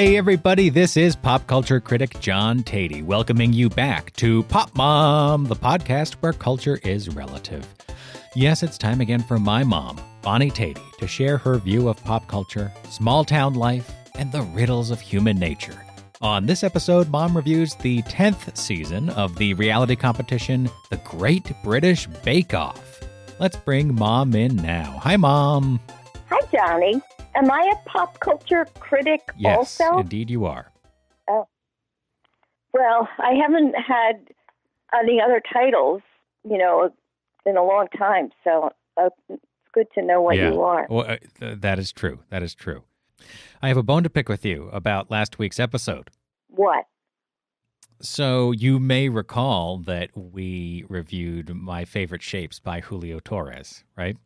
[0.00, 5.44] Hey, everybody, this is pop culture critic John Tatey welcoming you back to Pop Mom,
[5.44, 7.68] the podcast where culture is relative.
[8.34, 12.26] Yes, it's time again for my mom, Bonnie Tatey, to share her view of pop
[12.28, 15.84] culture, small town life, and the riddles of human nature.
[16.22, 22.06] On this episode, Mom reviews the 10th season of the reality competition, The Great British
[22.24, 23.02] Bake Off.
[23.38, 24.98] Let's bring Mom in now.
[25.02, 25.78] Hi, Mom.
[26.30, 27.02] Hi, Johnny.
[27.34, 29.98] Am I a pop culture critic Yes, also?
[29.98, 30.72] indeed you are.
[31.28, 31.46] Oh.
[32.72, 34.28] Well, I haven't had
[34.98, 36.02] any other titles,
[36.48, 36.90] you know,
[37.46, 40.50] in a long time, so uh, it's good to know what Yeah.
[40.52, 40.86] you are.
[40.90, 42.20] Well, uh, th- that is true.
[42.30, 42.84] That is true.
[43.62, 46.10] I have a bone to pick with you about last week's episode.
[46.48, 46.86] What?
[48.02, 54.16] So you may recall that we reviewed My Favorite Shapes by Julio Torres, right?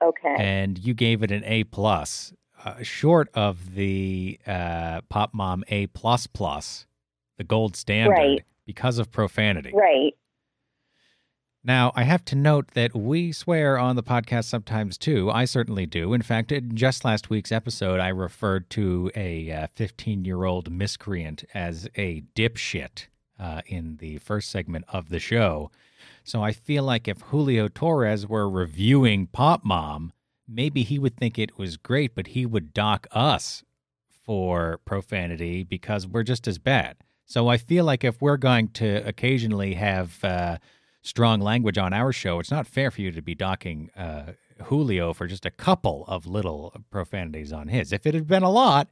[0.00, 0.36] Okay.
[0.38, 2.32] And you gave it an A plus,
[2.64, 6.86] uh, short of the uh, Pop Mom A plus plus,
[7.38, 8.44] the gold standard, Right.
[8.66, 9.72] because of profanity.
[9.74, 10.12] right.
[11.64, 15.30] Now, I have to note that we swear on the podcast sometimes too.
[15.32, 16.12] I certainly do.
[16.12, 21.44] In fact, in just last week's episode, I referred to a 15 year old miscreant
[21.54, 23.06] as a dipshit
[23.40, 25.72] uh, in the first segment of the show.
[26.22, 30.12] So I feel like if Julio Torres were reviewing Pop Mom,
[30.48, 33.64] maybe he would think it was great, but he would dock us
[34.24, 36.96] for profanity because we're just as bad.
[37.24, 40.58] So I feel like if we're going to occasionally have uh,
[41.02, 44.32] strong language on our show, it's not fair for you to be docking uh,
[44.64, 47.92] Julio for just a couple of little profanities on his.
[47.92, 48.88] If it had been a lot,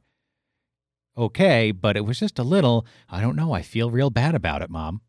[1.17, 2.85] okay, but it was just a little.
[3.09, 3.53] I don't know.
[3.53, 5.01] I feel real bad about it, Mom.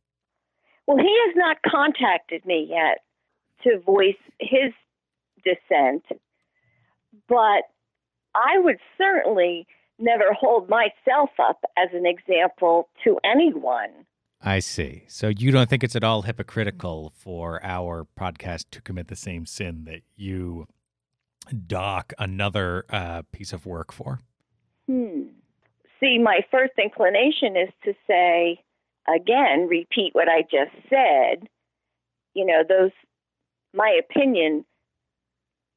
[0.86, 2.98] Well, he has not contacted me yet
[3.64, 4.72] to voice his
[5.44, 6.05] dissent,
[7.28, 7.64] but
[8.34, 9.66] I would certainly
[9.98, 14.06] never hold myself up as an example to anyone.
[14.42, 15.05] I see.
[15.08, 19.46] So you don't think it's at all hypocritical for our podcast to commit the same
[19.46, 20.67] sin that you
[21.67, 24.20] dock another uh, piece of work for?
[24.86, 25.22] Hmm.
[26.01, 28.62] See, my first inclination is to say,
[29.08, 31.48] again, repeat what I just said.
[32.34, 32.90] You know, those,
[33.72, 34.64] my opinion,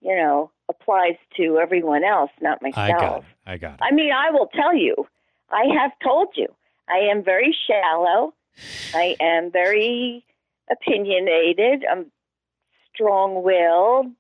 [0.02, 2.78] you know, applies to everyone else, not myself.
[2.78, 3.24] I got it.
[3.46, 3.80] I got it.
[3.82, 5.08] I mean, I will tell you,
[5.50, 6.48] I have told you,
[6.88, 8.34] I am very shallow.
[8.94, 10.24] I am very
[10.72, 11.86] opinionated.
[11.90, 12.12] I'm
[12.94, 14.14] strong willed.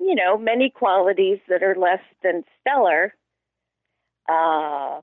[0.00, 3.14] You know, many qualities that are less than stellar.
[4.28, 5.00] Uh,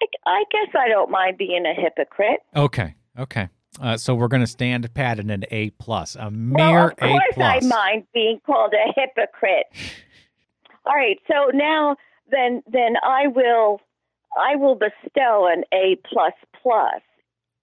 [0.00, 2.40] I, I guess I don't mind being a hypocrite.
[2.54, 2.94] Okay.
[3.18, 3.48] Okay.
[3.80, 6.96] Uh, so we're going to stand pat in an A plus, a Well, mere of
[6.96, 7.64] course A plus.
[7.64, 9.66] I mind being called a hypocrite.
[10.86, 11.96] All right, so now
[12.30, 13.80] then then I will
[14.36, 17.00] I will bestow an A plus plus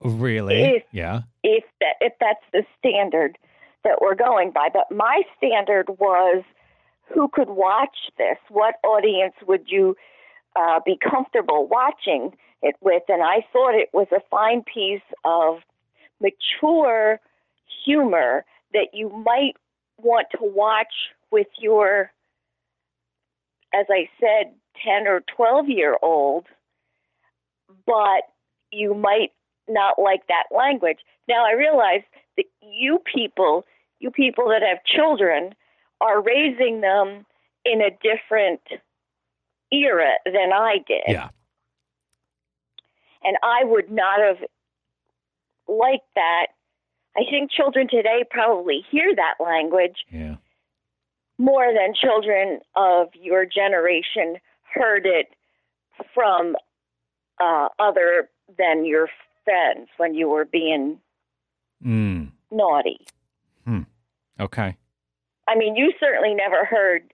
[0.02, 0.62] Really?
[0.78, 1.22] If- yeah.
[1.44, 3.38] if that if that's the standard
[3.84, 4.70] that we're going by.
[4.74, 6.44] But my standard was
[7.14, 8.38] who could watch this?
[8.50, 9.96] What audience would you
[10.56, 13.04] uh, be comfortable watching it with?
[13.10, 15.58] And I thought it was a fine piece of
[16.22, 17.20] mature
[17.86, 19.54] humor that you might
[19.98, 20.94] want to watch
[21.32, 22.12] with your,
[23.74, 24.54] as I said,
[24.84, 26.48] 10 or 12 year old,
[27.86, 28.24] but
[28.72, 29.32] you might
[29.68, 31.00] not like that language.
[31.28, 32.02] Now I realize
[32.38, 33.66] that you people,
[34.00, 35.54] you people that have children,
[36.02, 37.26] are raising them
[37.66, 38.62] in a different
[39.72, 41.04] era than I did.
[41.08, 41.30] Yeah.
[43.24, 44.38] And I would not have
[45.70, 46.48] liked that.
[47.18, 50.36] I think children today probably hear that language Yeah.
[51.38, 54.38] more than children of your generation
[54.74, 55.34] heard it
[56.14, 56.56] from
[57.42, 59.10] uh, other than your
[59.46, 61.00] friends when you were being
[61.86, 62.32] Mm.
[62.52, 63.06] naughty.
[64.42, 64.76] Okay.
[65.50, 67.14] I mean, you certainly never heard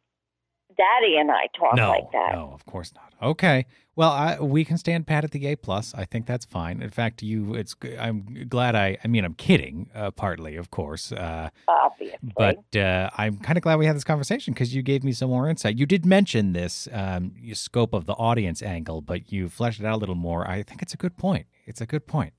[0.78, 2.34] Daddy and I talk no, like that.
[2.36, 3.13] no, of course not.
[3.22, 3.66] Okay.
[3.97, 5.94] Well, I, we can stand pat at the A plus.
[5.95, 6.81] I think that's fine.
[6.81, 7.75] In fact, you, it's.
[7.97, 8.75] I'm glad.
[8.75, 8.97] I.
[9.03, 9.89] I mean, I'm kidding.
[9.95, 11.13] Uh, partly, of course.
[11.13, 15.06] Uh, Obviously, but uh, I'm kind of glad we had this conversation because you gave
[15.06, 15.77] me some more insight.
[15.77, 19.95] You did mention this um, scope of the audience angle, but you fleshed it out
[19.95, 20.45] a little more.
[20.45, 21.45] I think it's a good point.
[21.65, 22.33] It's a good point.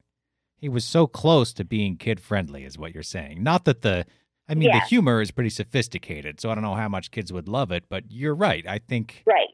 [0.59, 3.43] He was so close to being kid friendly, is what you're saying.
[3.43, 4.05] Not that the,
[4.49, 7.49] I mean, the humor is pretty sophisticated, so I don't know how much kids would
[7.49, 8.67] love it, but you're right.
[8.67, 9.49] I think, right.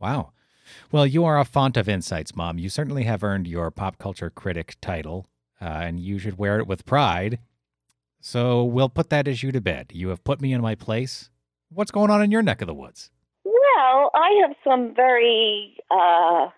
[0.00, 0.32] Wow.
[0.90, 2.58] Well, you are a font of insights, Mom.
[2.58, 5.26] You certainly have earned your pop culture critic title,
[5.60, 7.38] uh, and you should wear it with pride.
[8.20, 9.90] So we'll put that issue to bed.
[9.92, 11.28] You have put me in my place.
[11.68, 13.10] What's going on in your neck of the woods?
[13.44, 16.48] Well, I have some very uh,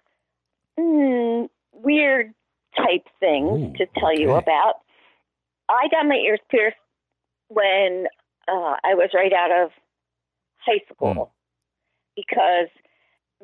[0.78, 2.32] mm, weird
[2.76, 4.74] type things Ooh, to tell you about.
[5.68, 6.76] I got my ears pierced
[7.48, 8.06] when
[8.46, 9.70] uh, I was right out of
[10.58, 11.22] high school Hmm.
[12.14, 12.68] because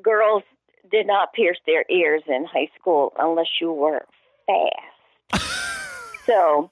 [0.01, 0.43] girls
[0.91, 4.05] did not pierce their ears in high school unless you were
[4.47, 5.45] fast.
[6.27, 6.71] so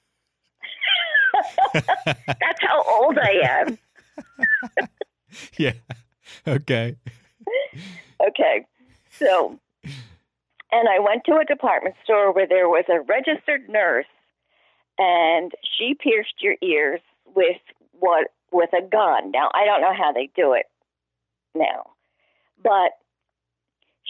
[1.73, 3.79] that's how old I am.
[5.57, 5.73] yeah.
[6.47, 6.97] Okay.
[8.27, 8.67] Okay.
[9.11, 14.07] So, and I went to a department store where there was a registered nurse,
[14.99, 17.01] and she pierced your ears
[17.35, 17.61] with
[17.99, 19.31] what with a gun.
[19.31, 20.67] Now I don't know how they do it
[21.55, 21.91] now,
[22.63, 22.93] but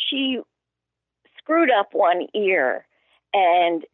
[0.08, 0.41] she
[1.38, 2.87] screwed up one ear,
[3.35, 3.85] and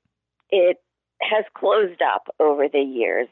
[0.50, 0.79] it
[1.23, 3.29] has closed up over the years,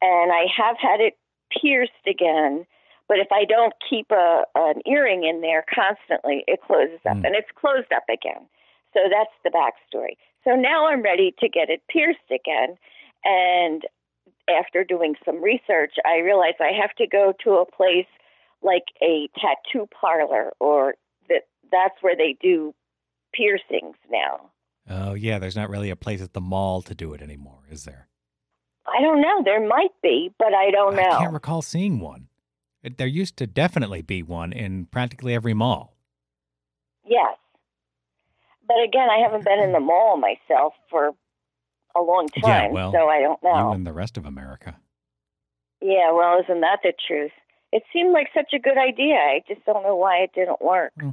[0.00, 1.16] and I have had it
[1.50, 2.66] pierced again
[3.08, 7.26] but if I don't keep a an earring in there constantly, it closes up, Mm.
[7.26, 8.48] and it's closed up again.
[8.94, 10.16] So that's the backstory.
[10.44, 12.78] So now I'm ready to get it pierced again,
[13.24, 13.86] and
[14.48, 18.06] after doing some research, I realized I have to go to a place
[18.62, 20.94] like a tattoo parlor, or
[21.72, 22.74] that's where they do
[23.34, 24.50] piercings now.
[24.88, 25.38] Oh, yeah.
[25.38, 28.08] There's not really a place at the mall to do it anymore, is there?
[28.86, 29.42] I don't know.
[29.44, 31.02] There might be, but I don't know.
[31.02, 32.28] I can't recall seeing one.
[32.98, 35.96] There used to definitely be one in practically every mall.
[37.04, 37.36] Yes.
[38.66, 41.10] But again, I haven't been in the mall myself for
[41.94, 43.72] a long Yeah, time, well, so I don't You know.
[43.72, 44.76] and the rest of America.
[45.80, 47.32] Yeah, well, isn't that the truth?
[47.72, 49.14] It seemed like such a good idea.
[49.14, 50.92] I just don't know why it didn't work.
[50.98, 51.10] Hmm.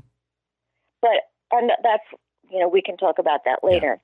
[1.01, 2.04] But and that's
[2.50, 4.00] you know we can talk about that later.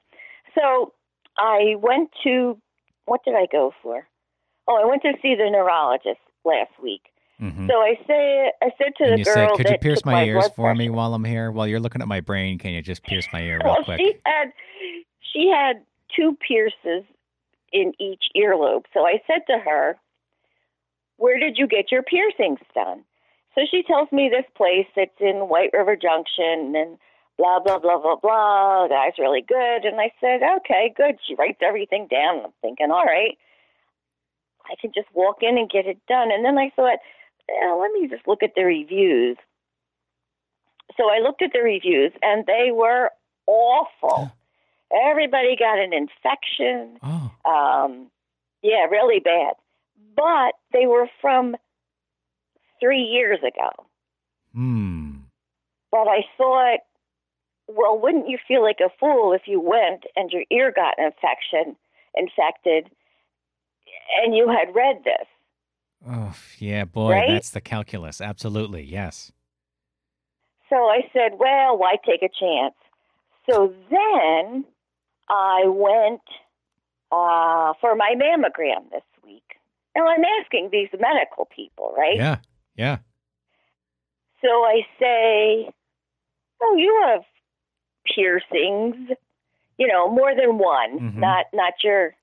[0.53, 0.93] So
[1.37, 2.57] I went to
[3.05, 4.07] what did I go for?
[4.67, 7.01] Oh, I went to see the neurologist last week.
[7.39, 9.99] hmm So I say I said to and the you girl said, could you pierce
[9.99, 11.51] took my, ears for me while I'm here?
[11.51, 13.99] While you're looking at my brain, can you just pierce my ear real well, quick?
[13.99, 14.53] she had
[15.33, 15.83] she had
[16.15, 17.03] two pierces
[17.73, 18.85] in each earlobe.
[18.93, 19.97] So I said to her,
[21.17, 23.03] "Where did you get your piercings done?"
[23.55, 26.97] So she tells me this place it's in White River Junction and
[27.37, 28.83] blah blah blah blah blah.
[28.87, 32.45] The guy's really good, and I said, "Okay, good." She writes everything down.
[32.45, 33.37] I'm thinking, "All right,
[34.65, 36.99] I can just walk in and get it done." And then I thought,
[37.49, 39.37] eh, "Let me just look at the reviews."
[40.97, 43.11] So I looked at the reviews, and they were
[43.47, 44.31] awful.
[44.91, 46.99] Everybody got an infection.
[47.03, 48.11] Oh, Um,
[48.61, 49.55] yeah, really bad.
[50.15, 51.55] But they were from
[52.79, 53.69] three years ago.
[54.53, 55.11] hmm.
[55.91, 56.79] But I thought,
[57.67, 61.05] well, wouldn't you feel like a fool if you went and your ear got an
[61.05, 61.77] infection,
[62.15, 62.89] infected,
[64.21, 65.27] and you had read this?
[66.07, 67.29] Oh, yeah, boy, Right?
[67.29, 68.19] that's the calculus.
[68.19, 69.31] Absolutely, yes.
[70.69, 72.75] So I said, well, why take a chance?
[73.49, 74.65] So then
[75.29, 76.21] I went
[77.11, 79.43] uh, for my mammogram this week.
[79.95, 82.17] Now I'm asking these medical people, right?
[82.17, 82.37] Yeah,
[82.75, 82.97] yeah.
[84.41, 85.69] So I say,
[86.61, 87.23] oh, you have
[88.05, 88.95] piercings,
[89.77, 91.15] you know, more than one, Mhm.
[91.15, 92.15] not not your,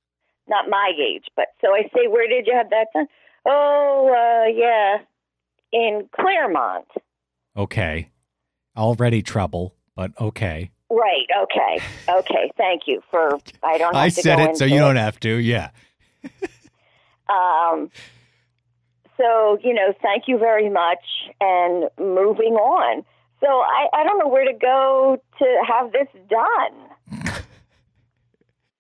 [0.47, 3.09] not my age, but so I say, where did you have that done?
[3.45, 4.99] Oh, uh, yeah,
[5.73, 6.87] in Claremont.
[7.57, 8.11] Okay.
[8.77, 10.71] Already trouble, but okay.
[10.89, 11.27] Right.
[11.45, 11.83] Okay.
[12.09, 12.51] Okay.
[12.57, 13.39] Thank you for.
[13.63, 13.95] I don't.
[13.95, 15.37] Have I said it, so you don't have to.
[15.37, 15.71] Yeah.
[17.29, 17.91] Um.
[19.23, 21.05] So you know, thank you very much,
[21.41, 23.05] and moving on.
[23.41, 27.43] So I I don't know where to go to have this done.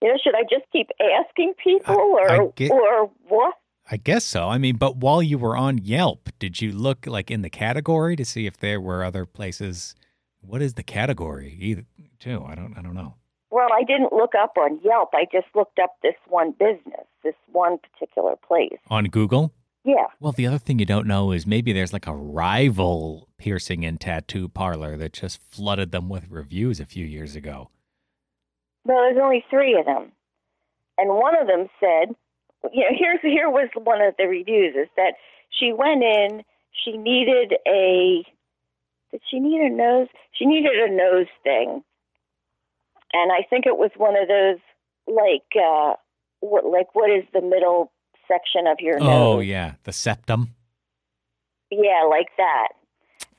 [0.03, 0.89] you know, should I just keep
[1.21, 3.55] asking people, or I get- or what?
[3.91, 4.49] I guess so.
[4.49, 8.15] I mean, but while you were on Yelp, did you look like in the category
[8.17, 9.95] to see if there were other places?
[10.41, 11.57] What is the category?
[11.61, 11.85] Either
[12.19, 12.45] too.
[12.49, 12.75] I don't.
[12.77, 13.15] I don't know.
[13.51, 15.11] Well, I didn't look up on Yelp.
[15.15, 18.79] I just looked up this one business, this one particular place.
[18.89, 19.53] On Google.
[19.85, 20.07] Yeah.
[20.21, 24.01] Well, the other thing you don't know is maybe there's like a rival piercing and
[24.01, 27.71] tattoo parlor that just flooded them with reviews a few years ago.
[28.85, 30.13] Well, there's only three of them,
[30.99, 32.15] and one of them said,
[32.73, 35.15] you know, here's here was one of the reviews is that
[35.51, 36.43] she went in,
[36.85, 38.25] she needed a,
[39.11, 40.09] did she need a nose?
[40.33, 41.83] She needed a nose thing,
[43.13, 44.59] and I think it was one of those
[45.07, 45.95] like, uh,
[46.41, 47.93] what like what is the middle
[48.33, 49.47] section of your Oh nose?
[49.47, 50.55] yeah, the septum.
[51.71, 52.69] Yeah, like that.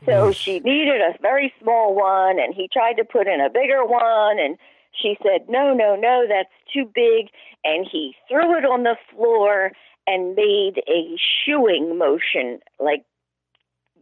[0.06, 0.36] So Oof.
[0.36, 4.38] she needed a very small one, and he tried to put in a bigger one,
[4.40, 4.58] and
[5.02, 7.28] she said, No, no, no, that's too big.
[7.64, 9.72] And he threw it on the floor
[10.06, 13.06] and made a shooing motion, like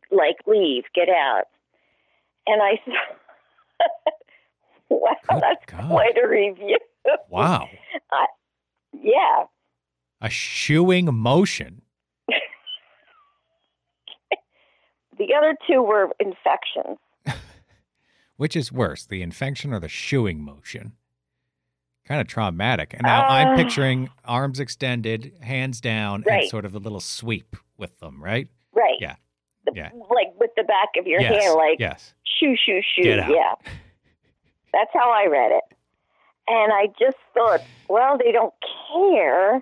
[0.09, 1.43] like leave, get out.
[2.47, 2.93] And I said,
[4.89, 5.89] "Wow, Good that's God.
[5.89, 6.79] quite a review."
[7.29, 7.69] Wow.
[8.93, 9.43] yeah,
[10.21, 11.81] A shoeing motion.
[15.17, 16.97] the other two were infections.
[18.37, 20.93] Which is worse, the infection or the shoeing motion?
[22.07, 22.93] Kind of traumatic.
[22.93, 27.55] And now I'm Uh, picturing arms extended, hands down, and sort of a little sweep
[27.77, 28.47] with them, right?
[28.73, 28.97] Right.
[28.99, 29.15] Yeah.
[29.65, 29.89] The- Yeah.
[30.09, 31.43] Like with the back of your yes.
[31.43, 32.13] hand, like yes.
[32.39, 33.07] shoo, shoo, shoo.
[33.09, 33.53] Yeah.
[34.73, 35.63] That's how I read it.
[36.47, 38.53] And I just thought, well, they don't
[38.91, 39.61] care.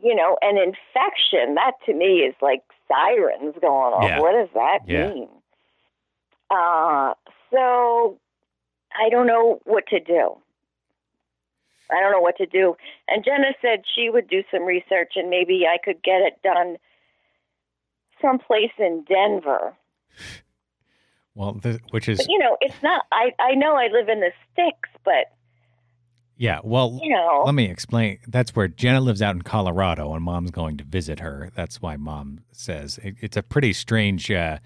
[0.00, 4.04] You know, an infection, that to me is like sirens going off.
[4.04, 4.20] Yeah.
[4.20, 5.08] What does that Yeah.
[5.08, 5.28] mean?
[6.50, 7.14] Uh,
[7.50, 8.18] so
[8.94, 10.36] I don't know what to do.
[11.90, 12.76] I don't know what to do.
[13.08, 16.76] And Jenna said she would do some research and maybe I could get it done
[18.20, 19.74] someplace in Denver.
[21.34, 23.06] Well, the, which is, But you know, it's not.
[23.10, 25.32] I I know I live in the sticks, but
[26.36, 28.18] yeah, well, you know, let me explain.
[28.26, 31.50] That's where Jenna lives out in Colorado and mom's going to visit her.
[31.54, 34.58] That's why mom says it, it's a pretty strange uh,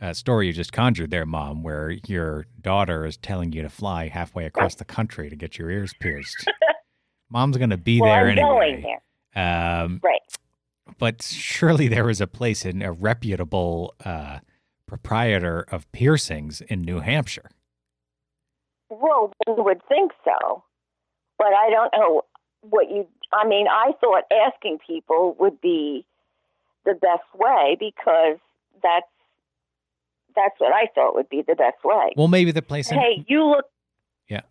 [0.00, 4.08] uh, story you just conjured there, mom, where your daughter is telling you to fly
[4.08, 6.48] halfway across the country to get your ears pierced.
[7.30, 8.48] mom's going to be well, there I'm anyway.
[8.48, 9.82] going there.
[9.82, 10.20] Um, Right.
[10.98, 14.38] but surely there is a place in a reputable uh,
[14.86, 17.50] proprietor of piercings in New Hampshire.
[18.88, 20.62] Well, one would think so,
[21.38, 22.22] but I don't know
[22.62, 23.06] what you.
[23.32, 26.04] I mean, I thought asking people would be
[26.84, 28.38] the best way because
[28.82, 29.06] that's
[30.34, 32.12] that's what I thought would be the best way.
[32.16, 33.66] Well, maybe the place in hey, you look.
[34.28, 34.42] Yeah.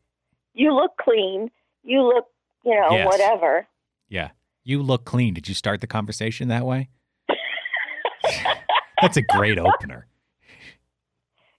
[0.54, 1.52] You look clean.
[1.84, 2.26] You look,
[2.64, 3.06] you know, Yes.
[3.06, 3.68] whatever.
[4.10, 4.30] Yeah.
[4.64, 5.34] You look clean.
[5.36, 6.90] Did you start the conversation that way?
[9.02, 10.08] That's a great opener.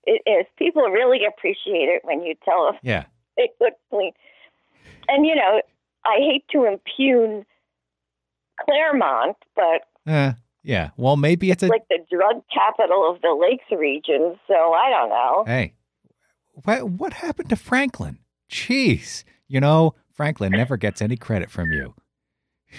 [0.05, 0.47] It is.
[0.59, 3.05] People really appreciate it when you tell them Yeah.
[3.37, 4.13] they look clean.
[5.09, 5.61] And you know,
[6.05, 7.45] I hate to impugn
[8.65, 10.33] Claremont, but Uh,
[10.63, 10.91] yeah.
[10.97, 15.09] Well, maybe it's a like the drug capital of the Lakes region, so I don't
[15.11, 15.45] know.
[15.47, 15.75] hey.
[16.65, 18.19] What what happened to Franklin?
[18.51, 19.25] Jeez.
[19.49, 21.95] You know, Franklin never gets any credit from you.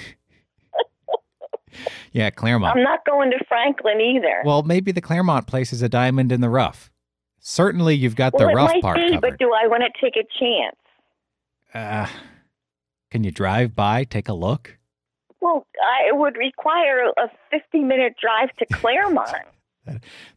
[2.11, 2.77] yeah, Claremont.
[2.77, 4.41] I'm not going to Franklin either.
[4.45, 6.91] Well, maybe the Claremont place is a diamond in the rough.
[7.39, 9.21] Certainly, you've got Well, the rough part be, covered.
[9.21, 10.75] but do I want to take a chance?
[11.73, 12.07] Uh,
[13.11, 14.77] can you drive by, take a look?
[15.41, 19.29] Well, I, it would require a 50 minute drive to Claremont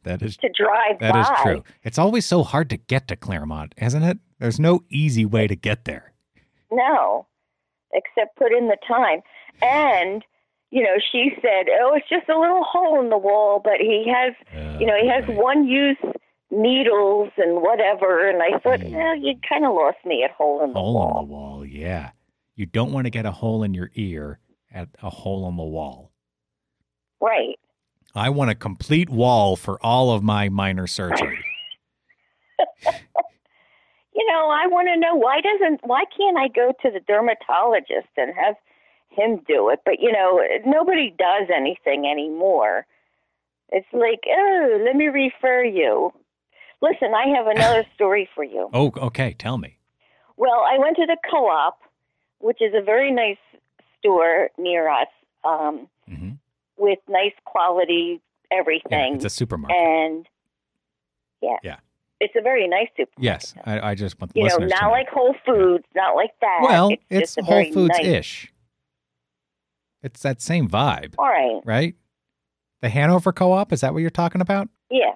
[0.05, 1.21] That is to drive that by.
[1.23, 1.65] is true.
[1.83, 4.19] It's always so hard to get to Claremont, isn't it?
[4.39, 6.13] There's no easy way to get there.
[6.71, 7.27] No,
[7.93, 9.21] except put in the time.
[9.61, 10.23] And,
[10.71, 14.05] you know, she said, oh, it's just a little hole in the wall, but he
[14.15, 14.35] has,
[14.81, 15.97] you know, he has Uh, one use
[16.51, 18.29] needles and whatever.
[18.29, 18.93] And I thought, Mm.
[18.93, 21.21] well, you kind of lost me at hole in the hole wall.
[21.23, 21.65] in the wall.
[21.67, 22.11] Yeah,
[22.57, 24.39] you don't want to get a hole in your ear
[24.73, 26.11] at a hole in the wall.
[27.21, 27.59] Right.
[28.15, 31.39] I want a complete wall for all of my minor surgery.
[34.13, 38.09] You know, I want to know why doesn't why can't I go to the dermatologist
[38.17, 38.57] and have
[39.09, 39.81] him do it?
[39.85, 42.87] But you know, nobody does anything anymore.
[43.71, 46.13] It's like, oh, let me refer you.
[46.83, 48.69] Listen, I have another story for you.
[48.73, 49.35] oh, okay.
[49.39, 49.79] Tell me.
[50.37, 51.79] Well, I went to the co-op,
[52.39, 53.37] which is a very nice
[53.99, 55.09] store near us,
[55.45, 56.31] um, hmm
[56.79, 59.77] with nice quality Yeah, everything, it's a supermarket.
[59.79, 60.27] and
[61.43, 61.77] yeah, Yeah.
[62.21, 63.23] it's a very nice supermarket.
[63.23, 66.61] yes, I, I just want the you know, not like Whole Foods, not like that.
[66.63, 68.53] well, it's, it's Whole Foods nice- ish.
[70.03, 71.95] It's that same vibe, All right, right?
[72.81, 74.71] The Hanover Co-op is that what you're talking about?
[74.91, 75.13] yeah.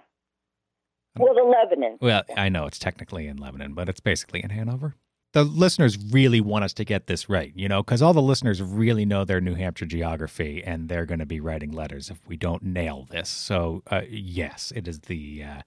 [1.19, 1.99] Well, the Lebanon.
[2.01, 4.95] Well, I know it's technically in Lebanon, but it's basically in Hanover.
[5.33, 8.63] The listeners really want us to get this right, you know, because all the listeners
[8.63, 12.37] really know their New Hampshire geography and they're going to be writing letters if we
[12.37, 13.29] don't nail this.
[13.29, 15.63] So, uh, yes, it is the uh,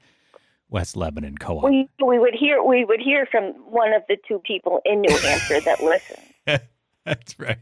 [0.70, 1.66] West Lebanon Co op.
[1.66, 5.18] We we would hear we would hear from one of the two people in New
[5.18, 6.18] Hampshire that listen.
[7.06, 7.58] That's right.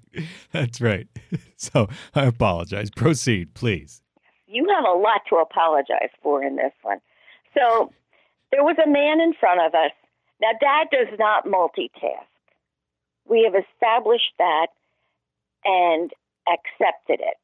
[0.52, 1.08] That's right.
[1.58, 2.92] So, I apologize.
[2.92, 4.02] Proceed, please.
[4.46, 7.00] You have a lot to apologize for in this one.
[7.58, 7.92] So
[8.52, 9.92] there was a man in front of us.
[10.42, 12.28] Now, Dad does not multitask.
[13.28, 14.68] We have established that
[15.64, 16.12] and
[16.48, 17.38] accepted it.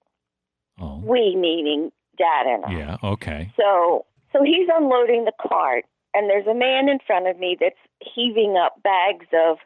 [0.80, 2.72] Oh, We meaning Dad and I.
[2.72, 2.98] yeah.
[3.04, 3.52] Okay.
[3.60, 7.76] So so he's unloading the cart and there's a man in front of me that's
[8.00, 9.58] heaving up bags of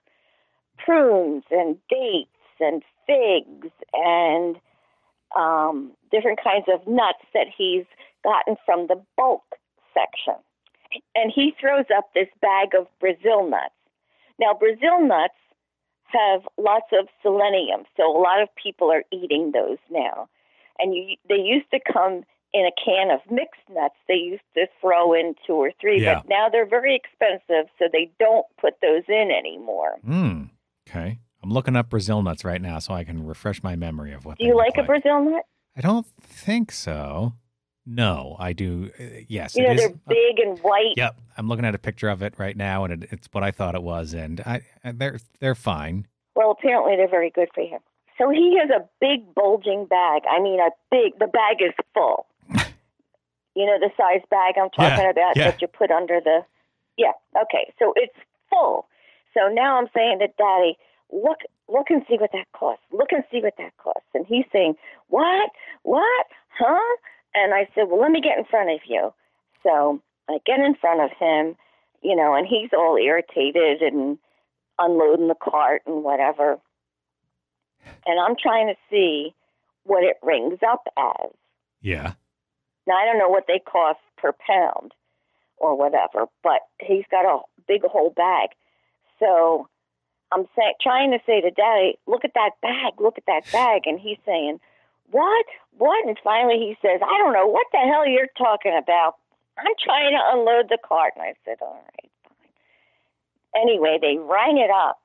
[0.77, 4.55] prunes and dates and figs and
[5.35, 7.85] um different kinds of nuts that he's
[8.23, 9.43] gotten from the bulk
[9.95, 10.35] section.
[11.15, 13.73] And he throws up this bag of Brazil nuts.
[14.39, 15.33] Now, Brazil nuts
[16.07, 20.27] have lots of selenium, so a lot of people are eating those now.
[20.79, 22.23] And you, they used to come
[22.53, 23.95] in a can of mixed nuts.
[24.07, 26.15] They used to throw in two or three, Yeah.
[26.19, 29.95] but now they're very expensive, so they don't put those in anymore.
[30.05, 30.43] Hmm.
[30.87, 31.19] Okay.
[31.43, 34.37] I'm looking up Brazil nuts right now so I can refresh my memory of what
[34.37, 35.43] Do you look like a Brazil nut?
[35.77, 37.33] I don't think so.
[37.85, 38.91] No, I do.
[38.99, 39.77] uh, yes, You know, is.
[39.79, 40.93] they're big and white.
[40.97, 43.51] Yep, I'm looking at a picture of it right now, and it, it's what I
[43.51, 46.07] thought it was, and I and they're they're fine.
[46.35, 47.79] Well, apparently they're very good for him.
[48.17, 50.23] So he has a big bulging bag.
[50.29, 51.19] I mean, a big.
[51.19, 52.25] The bag is full.
[53.55, 55.51] you know the size bag I'm talking Yeah, about yeah.
[55.51, 56.39] that you put under the.
[56.97, 57.11] Yeah.
[57.43, 57.71] Okay.
[57.77, 58.15] So it's
[58.49, 58.87] full.
[59.33, 60.77] So now I'm saying to Daddy,
[61.11, 62.83] look, look and see what that costs.
[62.91, 64.07] Look and see what that costs.
[64.13, 64.75] And he's saying,
[65.09, 65.49] what,
[65.83, 66.25] what,
[66.57, 66.95] huh?
[67.35, 69.13] And I said, well, let me get in front of you.
[69.61, 71.55] So I get in front of him,
[72.01, 74.17] you know, and he's all irritated and
[74.79, 76.57] unloading the cart and whatever.
[78.05, 79.33] And I'm trying to see
[79.83, 81.31] what it rings up as.
[81.81, 82.13] Yeah.
[82.87, 84.93] Now I don't know what they cost per pound
[85.57, 88.49] or whatever, but he's got a big whole bag.
[89.19, 89.67] So
[90.31, 93.83] I'm saying, trying to say to Daddy, look at that bag, look at that bag,
[93.85, 94.59] and he's saying,
[95.11, 95.45] what,
[95.77, 96.05] what?
[96.07, 99.15] And finally he says, I don't know what the hell you're talking about.
[99.57, 103.61] I'm trying to unload the cart, and I said, all right, fine.
[103.61, 104.99] Anyway, they rang it up.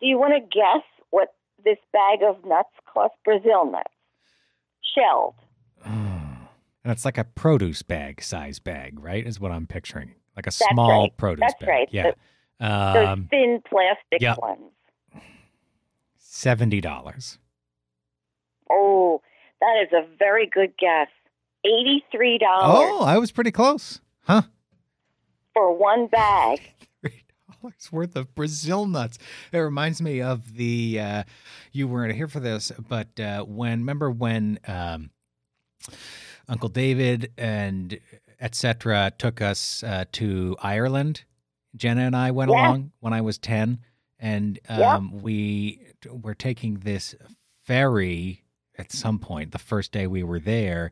[0.00, 3.12] Do you want to guess what this bag of nuts cost?
[3.24, 3.92] Brazil nuts,
[4.94, 5.34] shelled.
[6.82, 9.26] And it's like a produce bag size bag, right?
[9.26, 10.14] Is what I'm picturing.
[10.34, 11.16] Like a That's small right.
[11.18, 11.68] produce That's bag.
[11.68, 11.88] right.
[11.92, 12.12] Yeah.
[12.94, 14.36] Those Um, thin plastic yeah.
[14.38, 14.72] ones.
[16.16, 17.38] seventy dollars.
[18.70, 19.20] Oh,
[19.60, 21.08] that is a very good guess.
[21.64, 24.00] Eighty-three dollars Oh, I was pretty close.
[24.24, 24.42] Huh?
[25.52, 26.60] for one bag.
[27.02, 27.24] Three
[27.60, 29.18] dollars worth of Brazil nuts.
[29.52, 31.22] It reminds me of the uh
[31.72, 35.10] you weren't here for this, but uh when remember when um
[36.48, 37.98] Uncle David and
[38.40, 39.12] etc.
[39.18, 41.24] took us uh, to Ireland.
[41.76, 42.68] Jenna and I went Yeah.
[42.68, 43.80] along when I was ten,
[44.18, 44.94] and Yeah.
[44.96, 47.14] um, we were taking this
[47.64, 48.44] ferry
[48.80, 49.52] at some point.
[49.52, 50.90] The first day we were there,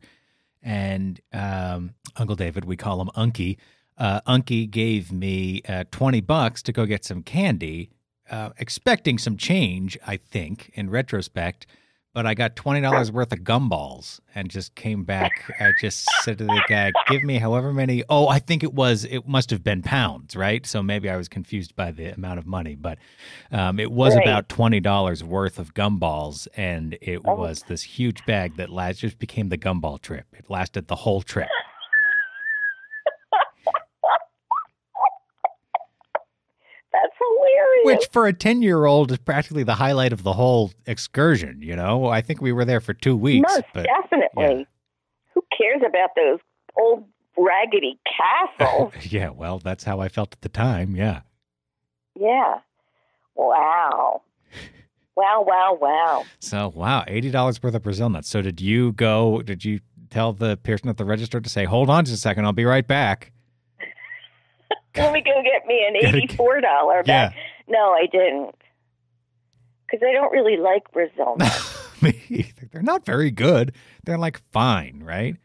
[0.61, 3.57] and um, Uncle David, we call him Unky.
[3.97, 7.89] Uh, Unky gave me uh, twenty bucks to go get some candy,
[8.29, 9.97] uh, expecting some change.
[10.07, 11.65] I think, in retrospect,
[12.13, 15.31] but I got twenty dollars worth of gumballs and just came back.
[15.59, 19.05] I just said to the guy, "Give me however many." Oh, I think it was.
[19.05, 20.65] It must have been pounds, right?
[20.65, 22.97] So maybe I was confused by the amount of money, but
[23.51, 24.23] um, it was Right.
[24.23, 27.35] about twenty dollars worth of gumballs, and it Oh.
[27.35, 30.25] was this huge bag that last just became the gumball trip.
[30.37, 31.49] It lasted the whole trip.
[36.91, 37.13] That's
[37.59, 38.01] hilarious.
[38.01, 41.75] Which for a 10 year old is practically the highlight of the whole excursion, you
[41.75, 42.07] know?
[42.07, 43.51] I think we were there for two weeks.
[43.51, 44.67] Most but definitely.
[45.33, 46.39] Who cares about those
[46.77, 47.05] old
[47.37, 47.99] raggedy
[48.57, 48.93] castles?
[49.11, 50.95] yeah, well, that's how I felt at the time.
[50.95, 51.21] Yeah.
[52.19, 52.55] yeah.
[53.35, 54.21] Wow.
[55.15, 56.25] Wow, wow, wow.
[56.39, 58.29] So, wow, $80 worth of Brazil nuts.
[58.29, 61.89] So, did you go, did you tell the person at the register to say, hold
[61.89, 63.31] on just a second, I'll be right back?
[64.97, 67.29] Let me go get me an eighty-four dollar Yeah.
[67.29, 67.37] bag.
[67.69, 68.55] No, I didn't,
[69.85, 71.77] because I don't really like Brazil nuts.
[72.01, 72.67] Me either.
[72.71, 73.73] They're not very good.
[74.05, 75.35] They're like fine, right?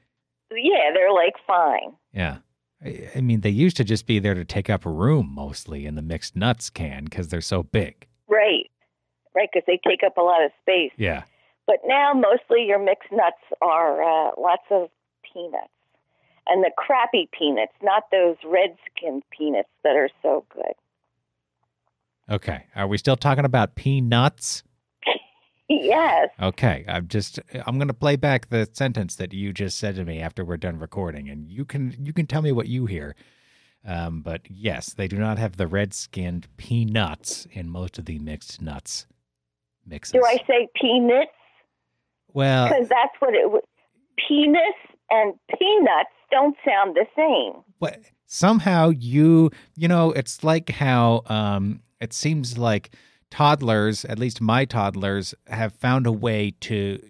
[0.56, 1.94] yeah, they're like fine.
[2.12, 2.38] Yeah.
[2.84, 5.94] I, I mean, they used to just be there to take up room mostly in
[5.94, 8.06] the mixed nuts can because they're so big.
[8.28, 8.70] Right,
[9.34, 10.92] right, because they take up a lot of space.
[10.96, 11.24] Yeah.
[11.66, 14.90] But now mostly your mixed nuts are uh, lots of
[15.32, 15.68] peanuts.
[16.46, 20.74] And the crappy peanuts, not those red skinned peanuts that are so good.
[22.30, 22.64] Okay.
[22.74, 24.62] Are we still talking about peanuts?
[25.68, 26.28] yes.
[26.40, 26.84] Okay.
[26.88, 30.20] I'm just I'm going to play back the sentence that you just said to me
[30.20, 33.14] after we're done recording and you can you can tell me what you hear.
[33.86, 38.62] Um, but yes, they do not have the red-skinned peanuts in most of the mixed
[38.62, 39.06] nuts
[39.86, 40.12] mixes.
[40.12, 41.30] Do I say peanuts?
[42.32, 43.62] well, Because that's what it was.
[44.26, 44.58] Penis
[45.10, 47.62] and peanuts don't sound the same.
[47.78, 52.94] But somehow you you know it's like how um it seems like
[53.30, 57.00] toddlers at least my toddlers have found a way to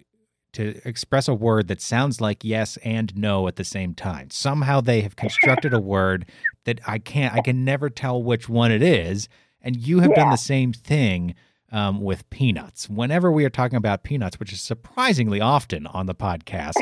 [0.53, 4.81] to express a word that sounds like yes and no at the same time somehow
[4.81, 6.25] they have constructed a word
[6.63, 9.27] that i can't i can never tell which one it is
[9.61, 11.35] and you have done the same thing
[11.71, 16.15] um, with peanuts whenever we are talking about peanuts which is surprisingly often on the
[16.15, 16.81] podcast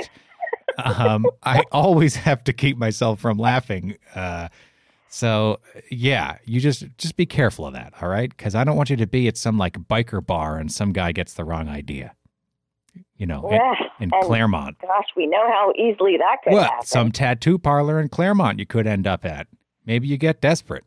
[0.84, 3.98] um, I always have to keep myself from laughing.
[4.16, 4.50] Uh,
[5.14, 5.60] so
[5.92, 8.30] yeah, you just just be careful of that, all right?
[8.36, 11.12] Because I don't want you to be at some like biker bar and some guy
[11.12, 12.16] gets the wrong idea.
[13.18, 14.78] You know, in- Yeah, in, and Claremont.
[14.82, 16.86] Gosh, we know how easily that could Well, happen.
[16.88, 19.48] some tattoo parlor in Claremont you could end up at.
[19.86, 20.84] Maybe you get desperate.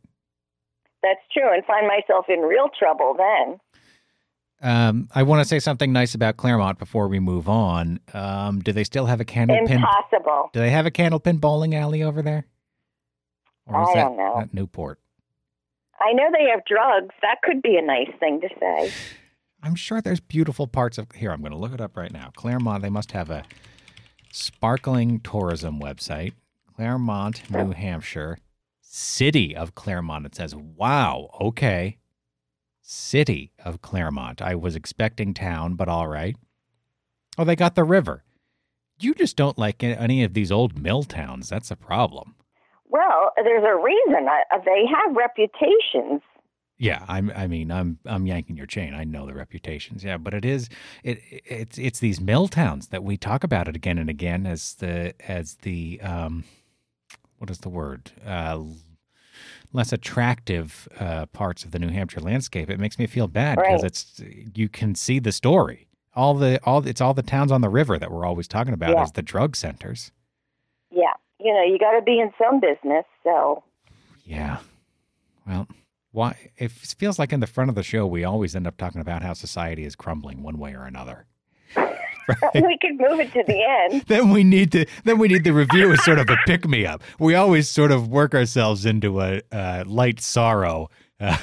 [1.05, 3.61] That's true, and find myself in real trouble then.
[4.63, 8.01] Um, I want to say something nice about Claremont before we move on.
[8.13, 9.71] Um, do they still have a candlepin?
[9.71, 10.51] Impossible.
[10.53, 12.47] Do they have a candlepin bowling alley over there?
[13.67, 14.37] Or is I don't know.
[14.39, 15.01] that Newport?
[16.01, 17.15] I know they have drugs.
[17.23, 18.93] That could be a nice thing to say.
[19.63, 21.33] I'm sure there's beautiful parts of here.
[21.33, 22.31] I'm going to look it up right now.
[22.37, 22.83] Claremont.
[22.83, 23.45] They must have a
[24.31, 26.35] sparkling tourism website.
[26.77, 27.65] Claremont, oh.
[27.65, 28.39] New Hampshire,
[28.83, 30.27] city of Claremont.
[30.27, 31.97] It says, "Wow, okay."
[32.83, 34.41] City of Claremont.
[34.41, 36.37] I was expecting town, but all right.
[37.37, 38.23] Oh, they got the river.
[39.01, 41.49] You just don't like any of these old mill towns.
[41.49, 42.37] That's a problem.
[42.89, 44.27] Well, there's a reason.
[44.29, 46.23] Uh, They have reputations.
[46.79, 47.33] Yeah, I'm.
[47.35, 47.99] I mean, I'm.
[48.05, 48.93] I'm yanking your chain.
[48.93, 50.05] I know the reputations.
[50.05, 50.69] Yeah, but it is.
[51.03, 51.21] It.
[51.31, 51.79] It's.
[51.79, 55.55] It's these mill towns that we talk about it again and again as the as
[55.63, 56.45] the um,
[57.39, 58.11] what is the word?
[58.27, 58.61] Uh,
[59.73, 62.69] less attractive uh, parts of the New Hampshire landscape.
[62.69, 63.85] It makes me feel bad because Right.
[63.85, 64.23] it's
[64.55, 65.89] you can see the story.
[66.15, 68.91] All the all it's all the towns on the river that we're always talking about
[68.91, 69.03] Yeah.
[69.03, 70.13] as the drug centers.
[70.91, 71.13] Yeah,
[71.47, 73.05] you know, you got to be in some business.
[73.23, 73.63] So
[74.25, 74.59] Yeah.
[75.47, 75.69] Well,
[76.11, 76.51] why?
[76.57, 79.23] It feels like in the front of the show we always end up talking about
[79.23, 81.27] how society is crumbling one way or another.
[82.55, 84.05] we could move it to the end.
[84.09, 84.87] Then we need to.
[85.05, 87.03] Then we need the review as sort of a pick me up.
[87.19, 91.39] We always sort of work ourselves into a uh, light sorrow uh,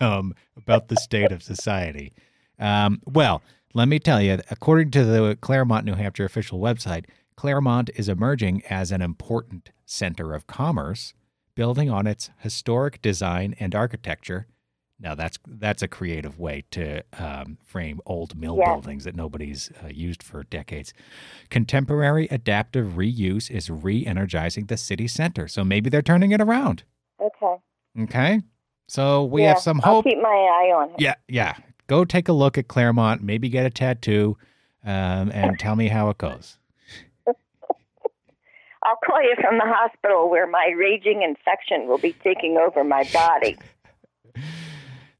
[0.00, 2.12] um, about the state of society.
[2.58, 3.42] Um, well,
[3.74, 7.06] let me tell you, according to the Claremont, New Hampshire official website,
[7.38, 11.14] Claremont is emerging as an important center of commerce,
[11.54, 14.48] building on its historic design and architecture.
[14.98, 18.72] Now that's that's a creative way to um, frame old mill Yeah.
[18.72, 20.92] buildings that nobody's uh, used for decades.
[21.48, 26.82] Contemporary adaptive reuse is re-energizing the city center, so maybe they're turning it around.
[27.20, 27.54] Okay.
[28.00, 28.42] Okay,
[28.88, 29.94] so we yeah, have some hope.
[29.94, 30.96] I'll keep my eye on it.
[30.98, 31.54] Yeah, yeah.
[31.86, 33.22] Go take a look at Claremont.
[33.22, 34.36] Maybe get a tattoo,
[34.84, 36.57] um, and tell me how it goes.
[38.88, 43.06] I'll call you from the hospital where my raging infection will be taking over my
[43.12, 43.56] body.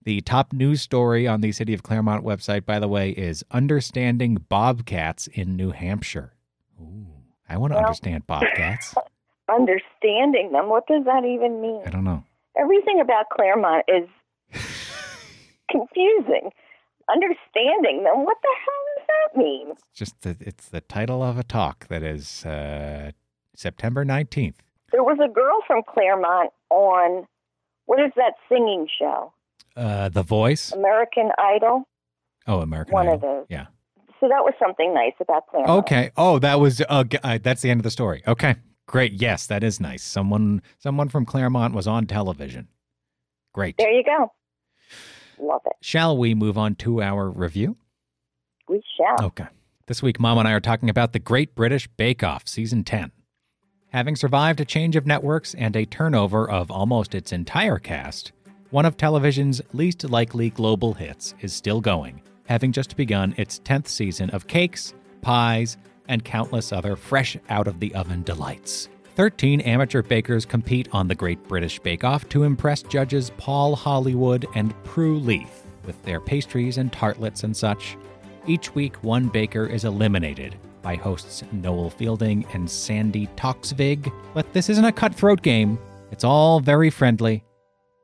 [0.04, 4.36] The top news story on the City of Claremont website, by the way, is understanding
[4.48, 6.32] bobcats in New Hampshire.
[6.80, 7.06] Ooh,
[7.46, 8.94] I want to Well- understand bobcats.
[9.50, 11.80] Understanding them, what does that even mean?
[11.86, 12.22] I don't know.
[12.58, 14.06] Everything about Claremont is
[15.70, 16.50] confusing.
[17.10, 19.70] Understanding them, what the hell does that mean?
[19.70, 23.12] It's just the, it's the title of a talk that is uh,
[23.58, 24.62] September nineteenth.
[24.92, 27.26] There was a girl from Claremont on
[27.86, 29.32] what is that singing show?
[29.76, 30.70] Uh, the Voice.
[30.72, 31.82] American Idol.
[32.46, 33.06] Oh, American Idol.
[33.06, 33.14] One Idol.
[33.16, 33.46] of those.
[33.50, 33.66] Yeah.
[34.20, 35.78] So that was something nice about Claremont.
[35.80, 36.10] Okay.
[36.16, 38.22] Oh, that was uh, uh, that's the end of the story.
[38.28, 38.54] Okay.
[38.86, 39.14] Great.
[39.14, 40.04] Yes, that is nice.
[40.04, 42.68] Someone someone from Claremont was on television.
[43.52, 43.76] Great.
[43.76, 44.32] There you go.
[45.40, 45.72] Love it.
[45.80, 47.76] Shall we move on to our review?
[48.68, 49.26] We shall.
[49.26, 49.46] Okay.
[49.86, 53.10] This week, Mom and I are talking about the Great British Bake Off, Season 10.
[53.90, 58.32] Having survived a change of networks and a turnover of almost its entire cast,
[58.68, 63.88] one of television's least likely global hits is still going, having just begun its 10th
[63.88, 68.90] season of cakes, pies, and countless other fresh out of the oven delights.
[69.16, 74.44] 13 amateur bakers compete on the Great British Bake Off to impress judges Paul Hollywood
[74.54, 77.96] and Prue Leith with their pastries and tartlets and such.
[78.46, 84.10] Each week, one baker is eliminated by hosts Noel Fielding and Sandi Toksvig.
[84.32, 85.78] But this isn't a cutthroat game,
[86.10, 87.44] it's all very friendly.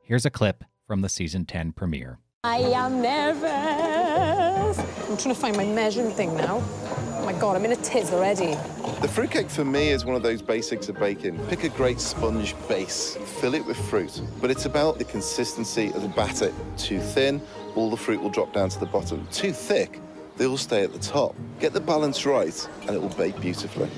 [0.03, 2.19] Here's a clip from the season 10 premiere.
[2.43, 4.77] I am nervous.
[4.77, 6.61] I'm trying to find my measuring thing now.
[6.61, 8.53] Oh my god, I'm in a tiz already.
[9.01, 11.43] The fruitcake for me is one of those basics of baking.
[11.47, 16.03] Pick a great sponge base, fill it with fruit, but it's about the consistency of
[16.03, 16.53] the batter.
[16.77, 17.41] Too thin,
[17.73, 19.27] all the fruit will drop down to the bottom.
[19.31, 19.99] Too thick,
[20.37, 21.35] they all stay at the top.
[21.59, 23.89] Get the balance right, and it will bake beautifully.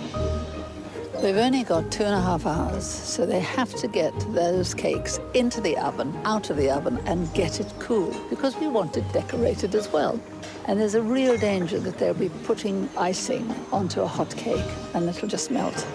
[1.21, 5.19] They've only got two and a half hours, so they have to get those cakes
[5.34, 9.13] into the oven, out of the oven, and get it cool because we want it
[9.13, 10.19] decorated as well.
[10.67, 15.10] And there's a real danger that they'll be putting icing onto a hot cake and
[15.10, 15.88] it'll just melt.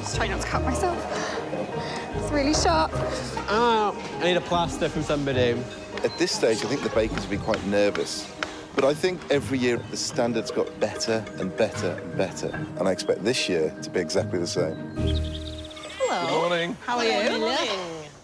[0.00, 0.98] Just trying not to cut myself.
[2.16, 2.90] It's really sharp.
[3.48, 5.56] Oh, I need a plaster from somebody.
[6.04, 8.30] At this stage, I think the bakers will be quite nervous
[8.76, 12.48] But I think every year the standards got better and better and better.
[12.78, 14.76] And I expect this year to be exactly the same.
[15.98, 16.26] Hello.
[16.26, 16.76] Good morning.
[16.84, 17.26] How are you?
[17.26, 17.70] Good morning.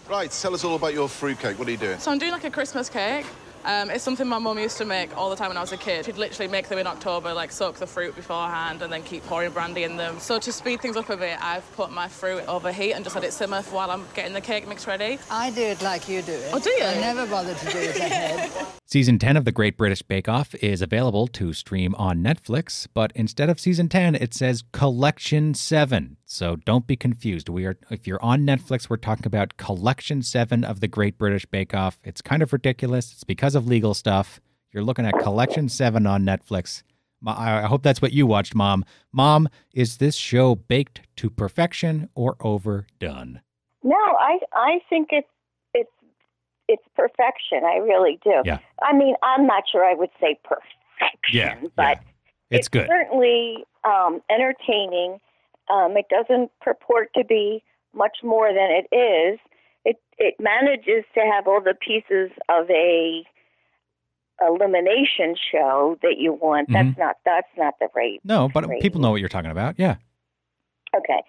[0.07, 1.57] Right, tell us all about your fruitcake.
[1.57, 1.97] What are you doing?
[1.97, 3.25] So I'm doing like a Christmas cake.
[3.65, 5.77] Um, it's something my mum used to make all the time when I was a
[5.77, 6.05] kid.
[6.05, 9.51] She'd literally make them in October, like soak the fruit beforehand and then keep pouring
[9.51, 10.19] brandy in them.
[10.19, 13.15] So to speed things up a bit, I've put my fruit over heat and just
[13.15, 15.17] let it simmer while I'm getting the cake mix ready.
[15.31, 16.51] I do it like you do it.
[16.53, 16.83] Oh, do you?
[16.83, 18.51] I never bother to do it ahead.
[18.93, 23.11] Season 10 of The Great British Bake Off is available to stream on Netflix, but
[23.15, 26.17] instead of season 10, it says Collection 7.
[26.25, 27.49] So don't be confused.
[27.49, 31.47] We are if you're on Netflix, we're talking about Collection 7 of The Great British
[31.47, 31.97] Bake Off.
[32.03, 33.11] It's kind of ridiculous.
[33.13, 34.39] It's because of legal stuff.
[34.71, 36.83] You're looking at Collection 7 on Netflix.
[37.25, 38.85] I hope that's what you watched, Mom.
[39.11, 43.41] Mom, is this show baked to perfection or overdone?
[43.81, 45.27] No, I I think it's
[46.67, 47.63] it's perfection.
[47.65, 48.41] I really do.
[48.45, 48.59] Yeah.
[48.81, 51.99] I mean, I'm not sure I would say perfection, Yeah, but
[52.49, 52.87] It's good.
[52.87, 55.19] certainly um, entertaining.
[55.69, 59.39] Um, it doesn't purport to be much more than it is.
[59.85, 63.23] It it manages to have all the pieces of a
[64.41, 66.69] elimination show that you want.
[66.69, 66.73] Mhm.
[66.73, 68.81] That's not that's not the right No, but Right.
[68.81, 69.75] people know what you're talking about.
[69.77, 69.95] Yeah.
[70.95, 71.21] Okay.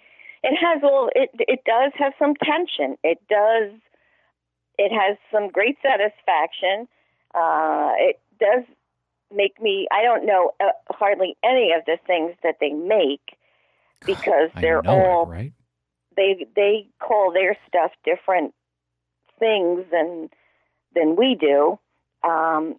[0.42, 2.96] It has all it it does have some tension.
[3.04, 3.72] It does
[4.78, 6.88] it has some great satisfaction.
[7.34, 8.64] Uh, it does
[9.34, 13.36] make me I don't know uh, hardly any of the things that they make
[14.04, 15.52] because I they're know it, all right?
[16.16, 18.54] they they call their stuff different
[19.38, 20.28] things than
[20.94, 21.78] than we do.
[22.22, 22.76] Um,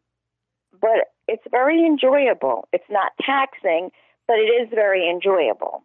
[0.80, 2.68] but it's very enjoyable.
[2.72, 3.92] It's not taxing,
[4.28, 5.84] but it is very enjoyable.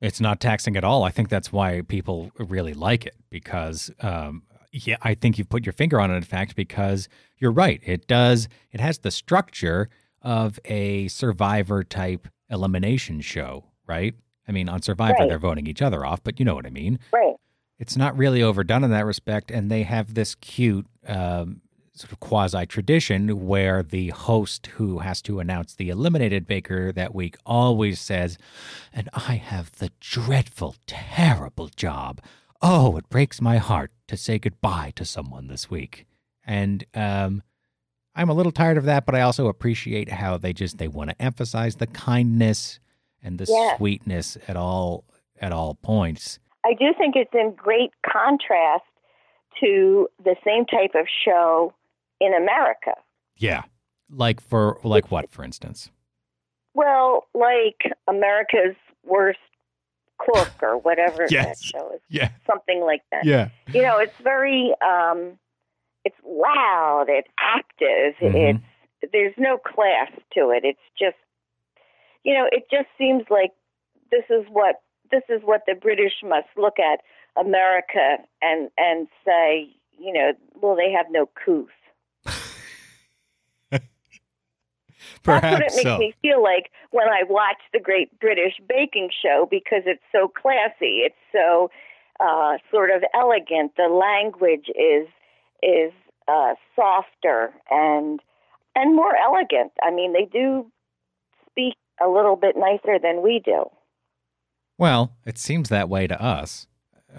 [0.00, 1.04] It's not taxing at all.
[1.04, 4.42] I think that's why people really like it because, um,
[4.84, 6.16] yeah, I think you've put your finger on it.
[6.16, 7.08] In fact, because
[7.38, 8.48] you're right, it does.
[8.72, 9.88] It has the structure
[10.22, 14.14] of a Survivor type elimination show, right?
[14.48, 15.28] I mean, on Survivor, Right.
[15.28, 16.98] they're voting each other off, but you know what I mean.
[17.12, 17.34] Right.
[17.78, 21.60] It's not really overdone in that respect, and they have this cute um,
[21.94, 27.14] sort of quasi tradition where the host who has to announce the eliminated baker that
[27.14, 28.38] week always says,
[28.92, 32.20] And I have the dreadful, terrible job.
[32.62, 36.06] Oh, it breaks my heart to say goodbye to someone this week.
[36.46, 37.42] And um,
[38.14, 41.10] I'm a little tired of that, but I also appreciate how they just they want
[41.10, 42.80] to emphasize the kindness
[43.22, 43.76] and the Yes.
[43.78, 45.04] sweetness at all
[45.40, 46.38] at all points.
[46.64, 48.84] I do think it's in great contrast
[49.60, 51.72] to the same type of show
[52.20, 52.92] in America.
[53.36, 53.62] Yeah.
[54.10, 55.90] Like for like what, for instance?
[56.74, 59.38] Well, like America's Worst
[60.18, 61.62] Cook or whatever that Yes.
[61.62, 62.28] show is, Yeah.
[62.46, 63.24] something like that.
[63.24, 63.48] Yeah.
[63.72, 65.38] You know, it's very, um,
[66.04, 68.56] it's loud, it's active, Mhm.
[69.02, 70.64] it's there's no class to it.
[70.64, 71.16] It's just,
[72.24, 73.52] you know, it just seems like
[74.10, 77.02] this is what this is what the British must look at
[77.36, 81.68] America and and say, you know, well, they have no couth.
[85.24, 85.98] That's what it makes so.
[85.98, 91.02] me feel like when I watch the Great British Baking Show because it's so classy.
[91.04, 91.70] It's so
[92.20, 93.72] uh, sort of elegant.
[93.76, 95.08] The language is
[95.62, 95.92] is
[96.28, 98.20] uh, softer and
[98.74, 99.72] and more elegant.
[99.82, 100.70] I mean, they do
[101.50, 103.64] speak a little bit nicer than we do.
[104.78, 106.66] Well, it seems that way to us.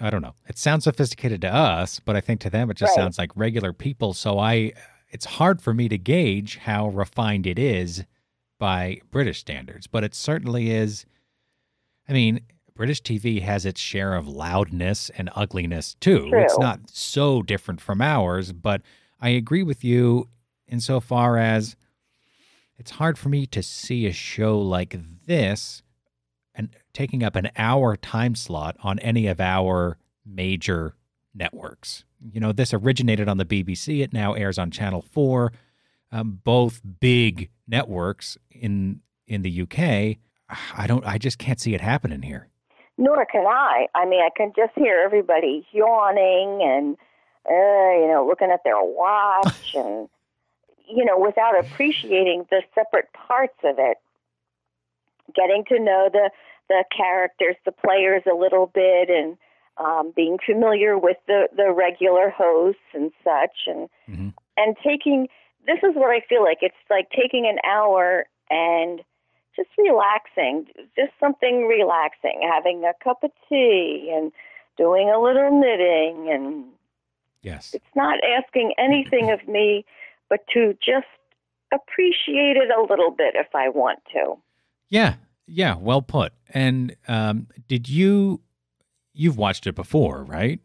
[0.00, 0.34] I don't know.
[0.46, 3.02] It sounds sophisticated to us, but I think to them it just Right.
[3.02, 4.14] sounds like regular people.
[4.14, 4.72] So I
[5.10, 8.04] it's hard for me to gauge how refined it is
[8.58, 11.06] by British standards, but it certainly is
[12.08, 12.40] I mean,
[12.74, 16.30] British TV has its share of loudness and ugliness too.
[16.44, 18.82] It's not so different from ours, but
[19.20, 20.28] I agree with you
[20.66, 21.76] insofar as
[22.78, 25.82] it's hard for me to see a show like this
[26.54, 30.94] and taking up an hour time slot on any of our major
[31.34, 32.04] networks.
[32.32, 34.02] You know, this originated on the BBC.
[34.02, 35.52] It now airs on Channel Four,
[36.10, 40.18] um, both big networks in in the UK.
[40.76, 41.06] I don't.
[41.06, 42.48] I just can't see it happening here.
[42.96, 43.86] Nor can I.
[43.94, 46.96] I mean, I can just hear everybody yawning and,
[47.48, 50.08] uh, you know, looking at their watch and,
[50.88, 53.98] you know, without appreciating the separate parts of it.
[55.34, 56.30] Getting to know the
[56.68, 59.36] the characters, the players a little bit, and
[59.78, 64.34] um, being familiar with the the regular hosts and such, and Mhm.
[64.56, 65.28] and taking.
[65.66, 66.58] This is what I feel like.
[66.62, 69.04] It's like taking an hour and
[69.54, 74.32] just relaxing, just something relaxing, having a cup of tea and
[74.76, 76.30] doing a little knitting.
[76.30, 76.72] And
[77.42, 77.74] Yes.
[77.74, 79.84] it's not asking anything of me
[80.28, 81.06] but to just
[81.72, 84.36] appreciate it a little bit if I want to.
[84.88, 85.14] Yeah,
[85.46, 86.32] yeah, well put.
[86.52, 88.40] And um, did you?
[89.18, 90.60] You've watched it before, right?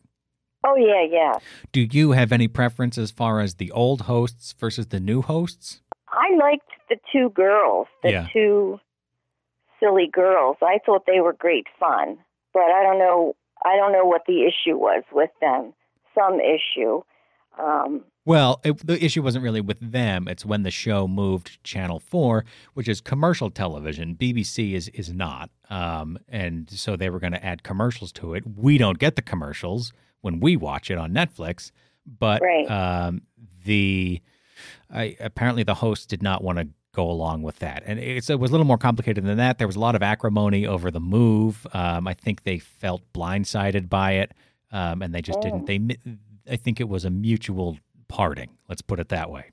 [0.64, 1.40] Oh yeah, yeah.
[1.72, 5.82] Do you have any preference as far as the old hosts versus the new hosts?
[6.10, 8.28] I liked the two girls, the Yeah.
[8.32, 8.80] two
[9.80, 10.58] silly girls.
[10.62, 12.18] I thought they were great fun,
[12.54, 13.36] but I don't know.
[13.66, 15.74] I don't know what the issue was with them.
[16.16, 17.02] Some issue.
[17.58, 20.28] Um, Well, it, the issue wasn't really with them.
[20.30, 24.16] It's when the show moved to Channel Four, which is commercial television.
[24.16, 28.44] BBC is is not, um, and so they were going to add commercials to it.
[28.56, 31.72] We don't get the commercials when we watch it on Netflix,
[32.06, 32.70] but Right.
[32.72, 33.24] um,
[33.66, 34.22] the
[34.90, 38.40] I, apparently the host did not want to go along with that, and it's, it
[38.40, 39.58] was a little more complicated than that.
[39.58, 41.68] There was a lot of acrimony over the move.
[41.74, 44.32] Um, I think they felt blindsided by it,
[44.72, 45.66] um, and they just didn't.
[45.66, 45.80] They,
[46.50, 47.78] I think it was a mutual
[48.14, 48.52] parting.
[48.70, 49.46] Let's put it that way.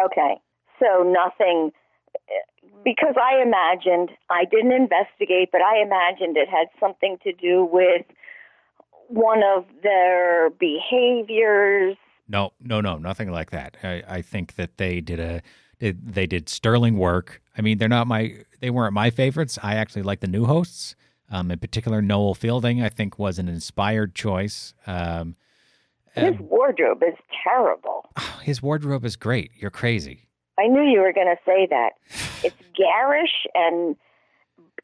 [0.00, 0.40] Okay.
[0.78, 1.72] So nothing,
[2.84, 8.06] because I imagined, I didn't investigate, but I imagined it had something to do with
[9.08, 11.96] one of their behaviors.
[12.28, 13.76] No, no, no, nothing like that.
[13.82, 15.42] I, I think that they did a
[15.80, 17.42] they did sterling work.
[17.58, 19.58] I mean, they're not my they weren't my favorites.
[19.62, 20.94] I actually like the new hosts.
[21.28, 24.74] Um, in particular, Noel Fielding, I think, was an inspired choice.
[24.86, 25.36] Um,
[26.14, 28.08] His wardrobe is terrible.
[28.42, 29.50] his wardrobe is great.
[29.56, 30.28] You're crazy.
[30.58, 31.90] I knew you were going to say that.
[32.42, 33.96] It's garish and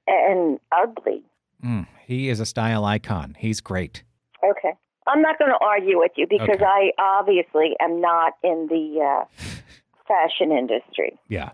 [0.07, 1.23] and ugly.
[1.65, 3.35] Mm, he is a style icon.
[3.39, 4.03] He's great.
[4.45, 4.75] Okay.
[5.07, 6.65] I'm not going to argue with you because Okay.
[6.65, 9.25] I obviously am not in the uh,
[10.07, 11.19] fashion industry.
[11.29, 11.51] Yeah.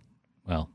[0.46, 0.70] Well,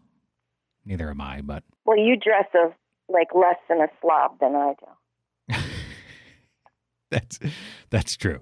[0.86, 2.72] neither am I, but Well, you dress a,
[3.12, 4.74] like less than a slob than I
[5.50, 5.56] do.
[7.10, 7.40] that's
[7.90, 8.42] that's true.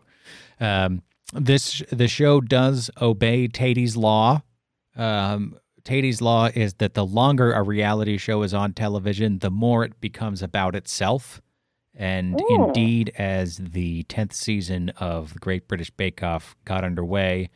[0.59, 1.01] Um,
[1.33, 4.41] this the show does obey Tatey's law.
[4.95, 9.83] Um, Tatey's law is that the longer a reality show is on television, the more
[9.83, 11.41] it becomes about itself.
[11.93, 12.47] And Ooh.
[12.49, 17.49] indeed, as the tenth season of the Great British Bake Off got underway,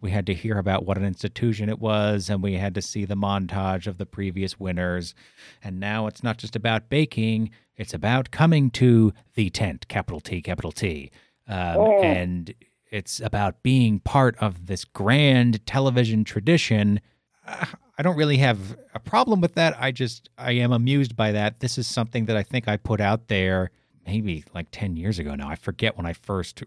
[0.00, 3.04] we had to hear about what an institution it was, and we had to see
[3.04, 5.14] the montage of the previous winners.
[5.62, 10.42] And now it's not just about baking; it's about coming to the tent, capital T,
[10.42, 11.10] capital T,
[11.48, 12.54] um, and
[12.90, 17.00] it's about being part of this grand television tradition.
[17.46, 19.76] I don't really have a problem with that.
[19.80, 21.60] I just I am amused by that.
[21.60, 23.70] This is something that I think I put out there
[24.06, 25.48] maybe like 10 years ago now.
[25.48, 26.62] I forget when I first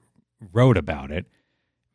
[0.52, 1.28] wrote about it,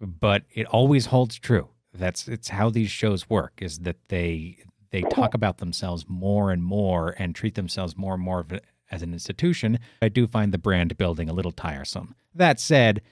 [0.00, 1.68] but it always holds true.
[1.92, 4.58] That's it's how these shows work is that they
[4.90, 8.52] they talk about themselves more and more and treat themselves more and more of
[8.90, 9.78] as an institution.
[10.00, 12.14] I do find the brand building a little tiresome.
[12.34, 13.02] That said,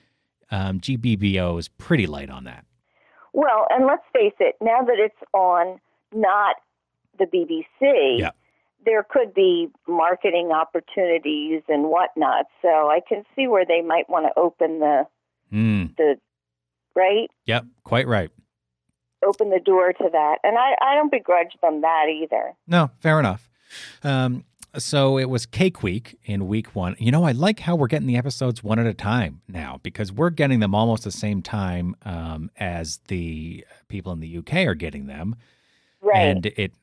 [0.51, 2.65] um, GBBO is pretty light on that.
[3.33, 5.81] Well, and let's face it, now that it's on
[6.13, 6.57] not
[7.19, 8.31] the BBC, Yeah.
[8.85, 12.47] there could be marketing opportunities and whatnot.
[12.63, 15.07] So I can see where they might want to open the
[15.53, 16.19] Mm, the
[16.97, 18.31] right, yep, quite right.
[19.25, 20.39] open the door to that.
[20.43, 22.55] And I I don't begrudge them that either.
[22.67, 23.49] No, fair enough.
[24.03, 24.45] Um,
[24.79, 26.97] so it was Cake Week in week one.
[26.99, 30.13] You know, I like how we're getting the episodes one at a time now because
[30.13, 34.75] we're getting them almost the same time um, as the people in the UK are
[34.75, 35.37] getting them.
[36.01, 36.19] Right.
[36.19, 36.75] And it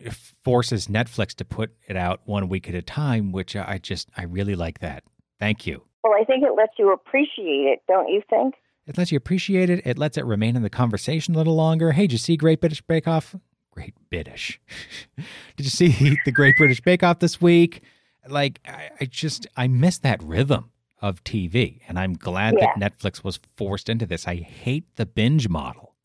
[0.44, 4.24] forces Netflix to put it out one week at a time, which I just, I
[4.24, 5.04] really like that.
[5.40, 5.84] Thank you.
[6.04, 8.56] well, I think it lets you appreciate it, don't you think?
[8.88, 9.86] It lets you appreciate it.
[9.86, 11.92] It lets it remain in the conversation a little longer.
[11.92, 13.36] Hey, did you see Great British Bake Off?
[13.72, 14.60] Great British.
[15.56, 17.82] did you see the Great British Bake Off this week?
[18.28, 21.80] Like, I, I just, I miss that rhythm of TV.
[21.88, 24.28] And I'm glad that Netflix was forced into this.
[24.28, 25.96] I hate the binge model.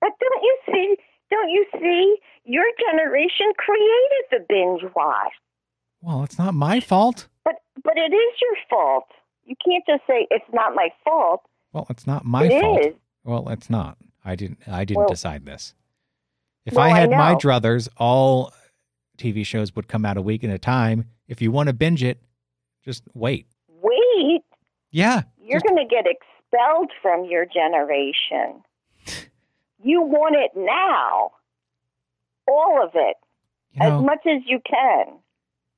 [0.00, 0.96] But don't you see?
[1.30, 2.16] Don't you see?
[2.44, 5.32] Your generation created the binge watch.
[6.02, 7.28] Well, it's not my fault.
[7.44, 9.04] But but it is your fault.
[9.44, 11.42] You can't just say it's not my fault.
[11.72, 12.80] Well, it's not my It fault.
[12.86, 12.94] is.
[13.24, 13.98] Well, it's not.
[14.24, 14.58] I didn't.
[14.66, 15.74] I didn't Well- decide this.
[16.66, 18.52] If Well, I I had my druthers, all
[19.18, 21.06] TV shows would come out a week at a time.
[21.28, 22.20] If you want to binge it,
[22.84, 23.46] just wait.
[23.82, 24.42] Wait,
[24.90, 28.62] Yeah, you're just- going to get expelled from your generation.
[29.82, 31.32] You want it now.
[32.46, 33.16] All of it.
[33.72, 35.18] you know, as much as you can.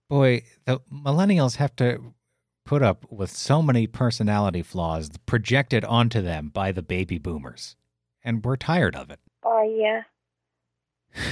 [0.08, 2.14] boy, the millennials have to
[2.64, 7.76] put up with so many personality flaws projected onto them by the baby boomers,
[8.24, 9.20] and we're tired of it.
[9.44, 10.02] Oh, yeah.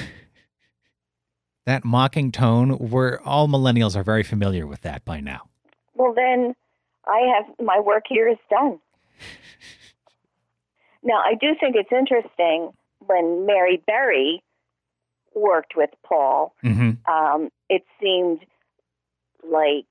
[1.67, 5.43] That mocking tone, we're all millennials are very familiar with that by now.
[5.95, 6.55] Well, then
[7.07, 8.81] I have my work here is done.
[11.03, 12.73] Now, I do think it's interesting
[13.07, 14.43] when Mary Berry
[15.35, 18.41] worked with Paul, hmm um, it seemed
[19.43, 19.87] like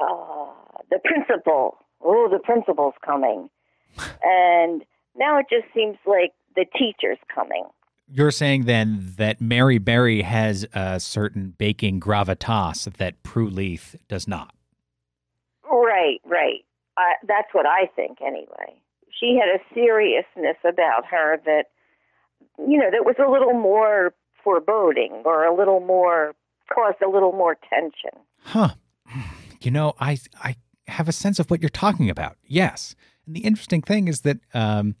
[0.00, 0.52] uh,
[0.90, 1.78] the principal.
[2.00, 3.50] Oh, the principal's coming,
[4.22, 4.84] and
[5.16, 7.64] now it just seems like the teacher's coming.
[8.10, 14.26] You're saying then that Mary Berry has a certain baking gravitas that Prue Leith does
[14.26, 14.54] not.
[15.70, 16.64] Right, right.
[16.96, 18.80] Uh, that's what I think, anyway.
[19.20, 21.64] She had a seriousness about her that,
[22.58, 26.34] you know, that was a little more foreboding or a little more
[26.72, 28.18] caused a little more tension.
[28.42, 28.70] Huh.
[29.60, 30.56] You know, I I
[30.86, 32.36] have a sense of what you're talking about.
[32.44, 32.94] Yes.
[33.26, 34.94] And the interesting thing is that um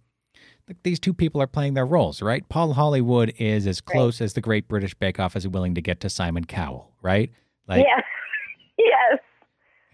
[0.82, 2.48] these two people are playing their roles, right?
[2.48, 6.00] Paul Hollywood is as close as the Great British Bake Off is willing to get
[6.00, 7.30] to Simon Cowell, right?
[7.66, 8.00] Like yeah.
[8.78, 9.18] yes.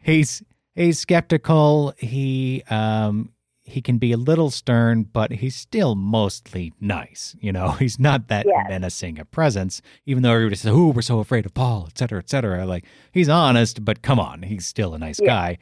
[0.03, 0.43] he's
[0.75, 1.95] he's skeptical.
[1.99, 3.31] He um
[3.67, 7.35] he can be a little stern, but he's still mostly nice.
[7.41, 8.67] You know, he's not that Yes.
[8.69, 12.19] menacing a presence, even though everybody says, "Oh, we're so afraid of Paul," et cetera,
[12.19, 12.67] et cetera.
[12.67, 15.27] Like he's honest, but come on, he's still a nice Yeah.
[15.27, 15.59] guy.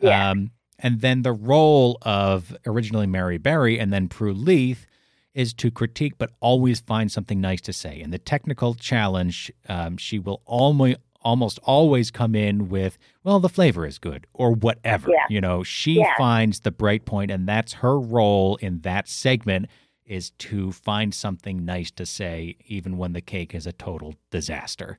[0.00, 0.30] Yeah.
[0.30, 0.50] Um,
[0.84, 4.86] and then the role of originally Mary Berry and then Prue Leith
[5.34, 8.00] is to critique, but always find something nice to say.
[8.00, 13.48] And the technical challenge, um, she will almost almost always come in with, "Well, the
[13.48, 15.10] flavor is good," or whatever.
[15.10, 15.24] Yeah.
[15.30, 16.12] You know, she Yeah.
[16.18, 19.66] finds the bright point, and that's her role in that segment
[20.04, 24.98] is to find something nice to say, even when the cake is a total disaster.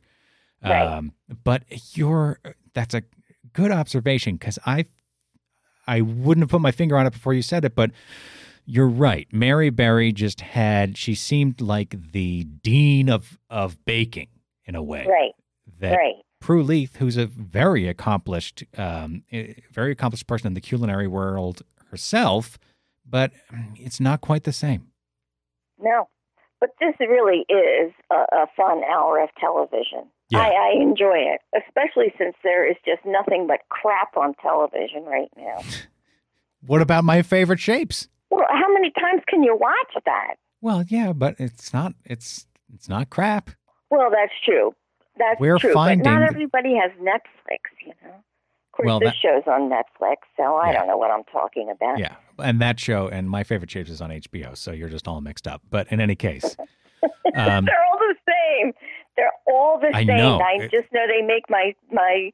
[0.63, 0.81] Right.
[0.81, 1.11] Um,
[1.43, 1.63] but
[1.95, 2.39] you're
[2.73, 3.03] that's a
[3.53, 4.85] good observation because I
[5.87, 7.91] I wouldn't have put my finger on it before you said it, but
[8.65, 9.27] you're right.
[9.31, 14.29] Mary Berry just had she seemed like the dean of of baking
[14.65, 15.05] in a way.
[15.07, 15.33] Right.
[15.79, 16.15] That Right.
[16.39, 21.63] Prue Leith, who's a very accomplished, um, eh, very accomplished person in the culinary world
[21.89, 22.59] herself,
[23.03, 23.31] but
[23.75, 24.91] it's not quite the same.
[25.79, 26.09] No.
[26.59, 30.07] But this really is a, a fun hour of television.
[30.29, 30.39] Yeah.
[30.39, 35.29] I, I enjoy it, especially since there is just nothing but crap on television right
[35.37, 35.61] now.
[36.67, 38.07] What about my favorite shapes?
[38.31, 40.35] Well, how many times can you watch that?
[40.61, 41.93] Well, yeah, but it's not.
[42.03, 43.51] It's it's not crap.
[43.91, 44.73] Well, that's true.
[45.17, 45.73] That's We're true.
[45.73, 48.15] finding- But not everybody has Netflix, you know.
[48.75, 50.79] Course, Well, this that- show's on Netflix, so I Yeah.
[50.79, 51.97] don't know what I'm talking about.
[51.97, 55.21] Yeah, and that show and my favorite shapes is on HBO, so you're just all
[55.21, 55.61] mixed up.
[55.69, 56.57] But in any case,
[57.35, 58.73] um, They're all the same.
[59.15, 60.07] They're all the I same.
[60.17, 60.39] know.
[60.39, 62.31] I It- just know they make my my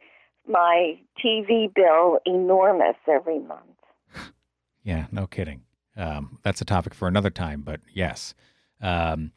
[0.48, 3.78] my TV bill enormous every month.
[4.84, 5.62] yeah, no kidding.
[5.96, 8.34] Um, that's a topic for another time, but yes.
[8.82, 9.32] Um,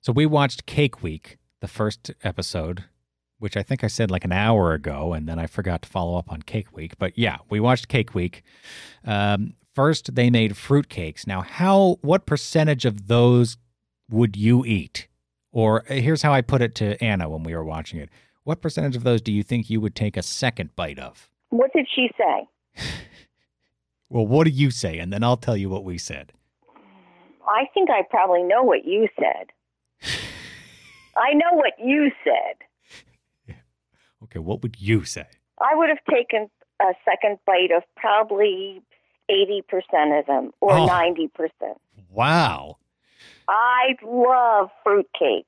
[0.00, 2.84] so we watched Cake Week, the first episode,
[3.44, 6.16] which I think I said like an hour ago, and then I forgot to follow
[6.16, 6.94] up on Cake Week.
[6.98, 8.42] But yeah, we watched Cake Week.
[9.04, 11.26] Um, first, they made fruit cakes.
[11.26, 11.98] Now, how?
[12.00, 13.58] What percentage of those
[14.08, 15.08] would you eat?
[15.52, 18.08] Or uh, here's how I put it to Anna when we were watching it.
[18.44, 21.28] What percentage of those do you think you would take a second bite of?
[21.50, 22.82] What did she say?
[24.10, 24.98] Well, what do you say?
[24.98, 26.32] And then I'll tell you what we said.
[27.48, 29.50] I think I probably know what you said.
[31.16, 32.64] I know what you said.
[34.22, 35.26] Okay, what would you say?
[35.60, 36.48] I would have taken
[36.80, 38.82] a second bite of probably
[39.30, 40.86] 80% of them or Oh.
[40.86, 41.28] 90%.
[42.10, 42.78] Wow.
[43.48, 45.46] I love fruitcake.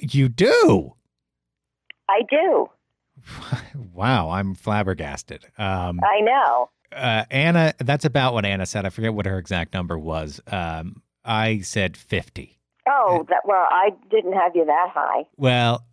[0.00, 0.94] You do?
[2.08, 2.68] I do.
[3.94, 5.46] wow, I'm flabbergasted.
[5.58, 6.70] Um, I know.
[6.92, 8.84] uh, Anna, that's about what Anna said.
[8.86, 10.40] I forget what her exact number was.
[10.50, 12.58] Um, I said 50.
[12.88, 15.24] Oh, that well, I didn't have you that high.
[15.36, 15.84] Well,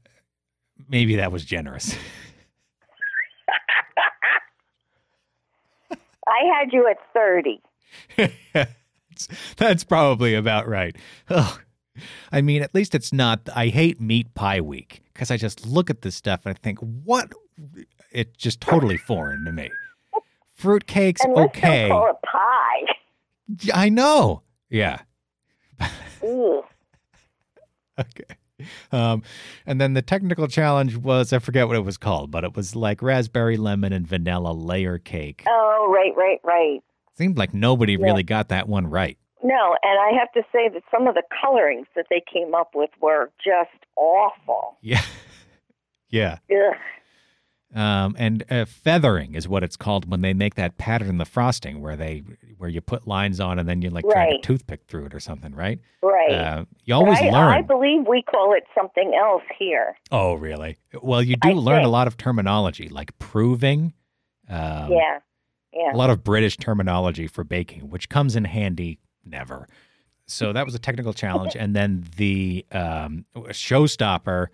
[0.89, 1.95] maybe that was generous.
[6.27, 7.61] I had you at 30.
[9.57, 10.95] that's, probably about right.
[12.31, 13.47] I mean, at least it's not.
[13.55, 16.79] I hate meat pie week because I just look at this stuff and I think,
[16.79, 17.31] what?
[18.11, 19.71] It's just totally foreign to me.
[20.59, 21.87] Fruitcakes, And okay.
[21.89, 22.93] call it pie.
[23.73, 24.41] I know.
[24.69, 24.99] Yeah.
[26.23, 26.63] Ooh.
[27.99, 28.35] Okay.
[28.91, 29.21] Um,
[29.65, 32.75] and then the technical challenge was I forget what it was called, but it was
[32.75, 35.43] like raspberry, lemon, and vanilla layer cake.
[35.47, 36.79] Oh, right, right, right.
[37.17, 38.05] Seemed like nobody Yeah.
[38.05, 39.17] really got that one right.
[39.43, 42.71] No, and I have to say that some of the colorings that they came up
[42.73, 44.77] with were just awful.
[44.81, 45.01] Yeah.
[46.09, 46.37] yeah.
[46.51, 46.75] Ugh.
[47.75, 51.25] Um, and uh, feathering is what it's called when they make that pattern in the
[51.25, 52.23] frosting where they
[52.57, 54.41] where you put lines on and then you like drag a Right.
[54.43, 55.79] toothpick through it or something, right?
[56.01, 56.31] Right.
[56.31, 57.51] Uh, you always I, learn.
[57.51, 59.97] I believe we call it something else here.
[60.11, 60.77] oh, really?
[61.03, 63.93] Well, you do I learn a lot of terminology like proving.
[64.49, 65.19] Um, yeah.
[65.73, 65.93] Yeah.
[65.93, 69.67] a lot of British terminology for baking, which comes in handy never.
[70.25, 74.47] so that was a technical challenge, and then the um, showstopper.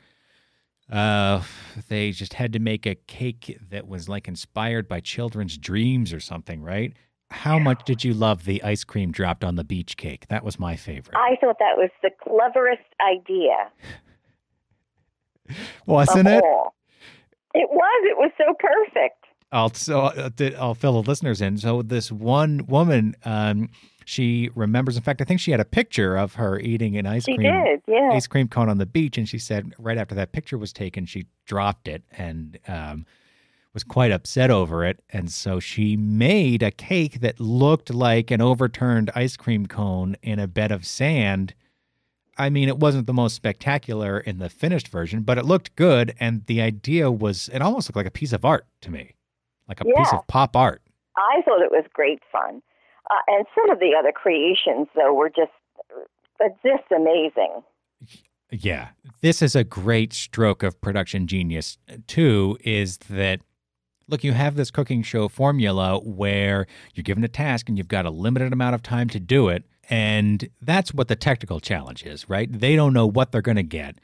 [0.93, 1.41] Uh,
[1.89, 6.19] they just had to make a cake that was like inspired by children's dreams or
[6.19, 6.93] something, right?
[7.31, 10.27] How much did you love the ice cream dropped on the beach cake?
[10.27, 11.17] That was my favorite.
[11.17, 13.71] I thought that was the cleverest idea.
[15.87, 16.43] Wasn't it?
[16.43, 16.75] all.
[17.55, 18.03] It was.
[18.05, 19.25] It was so perfect.
[19.51, 20.29] I'll so uh,
[20.59, 21.57] I'll fill the listeners in.
[21.57, 23.69] So this one woman, um,
[24.05, 24.97] she remembers.
[24.97, 27.51] In fact, I think she had a picture of her eating an ice She cream
[27.51, 28.11] did, yeah.
[28.13, 31.05] ice cream cone on the beach, and she said right after that picture was taken,
[31.05, 33.05] she dropped it and um,
[33.73, 35.01] was quite upset over it.
[35.09, 40.39] And so she made a cake that looked like an overturned ice cream cone in
[40.39, 41.53] a bed of sand.
[42.37, 46.13] I mean, it wasn't the most spectacular in the finished version, but it looked good.
[46.19, 49.15] And the idea was, it almost looked like a piece of art to me,
[49.67, 50.81] like a piece of pop art.
[51.15, 52.61] I thought it was great fun.
[53.09, 55.51] Uh, and some of the other creations, though, were just
[56.43, 57.61] uh, just amazing.
[58.49, 58.89] Yeah.
[59.21, 61.77] This is a great stroke of production genius,
[62.07, 63.41] too, is that
[64.07, 68.05] look, you have this cooking show formula where you're given a task and you've got
[68.05, 69.63] a limited amount of time to do it.
[69.89, 72.49] And that's what the technical challenge is, right?
[72.51, 73.97] They don't know what they're going to get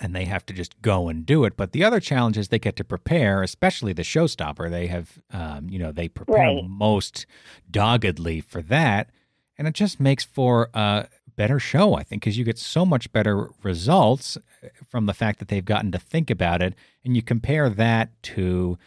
[0.00, 1.56] and they have to just go and do it.
[1.56, 4.68] But the other challenge is they get to prepare, especially the showstopper.
[4.70, 6.64] They have, um, you know, they prepare Right.
[6.68, 7.26] most
[7.70, 9.10] doggedly for that.
[9.56, 13.12] And it just makes for a better show, I think, because you get so much
[13.12, 16.74] better results uh, from the fact that they've gotten to think about it.
[17.04, 18.78] And you compare that to,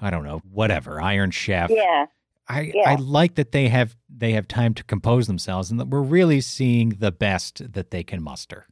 [0.00, 1.70] I don't know, whatever, Iron Chef.
[1.70, 2.06] Yeah.
[2.48, 2.90] I, Yeah.
[2.90, 6.40] I like that they have they have time to compose themselves and that we're really
[6.40, 8.66] seeing the best that they can muster.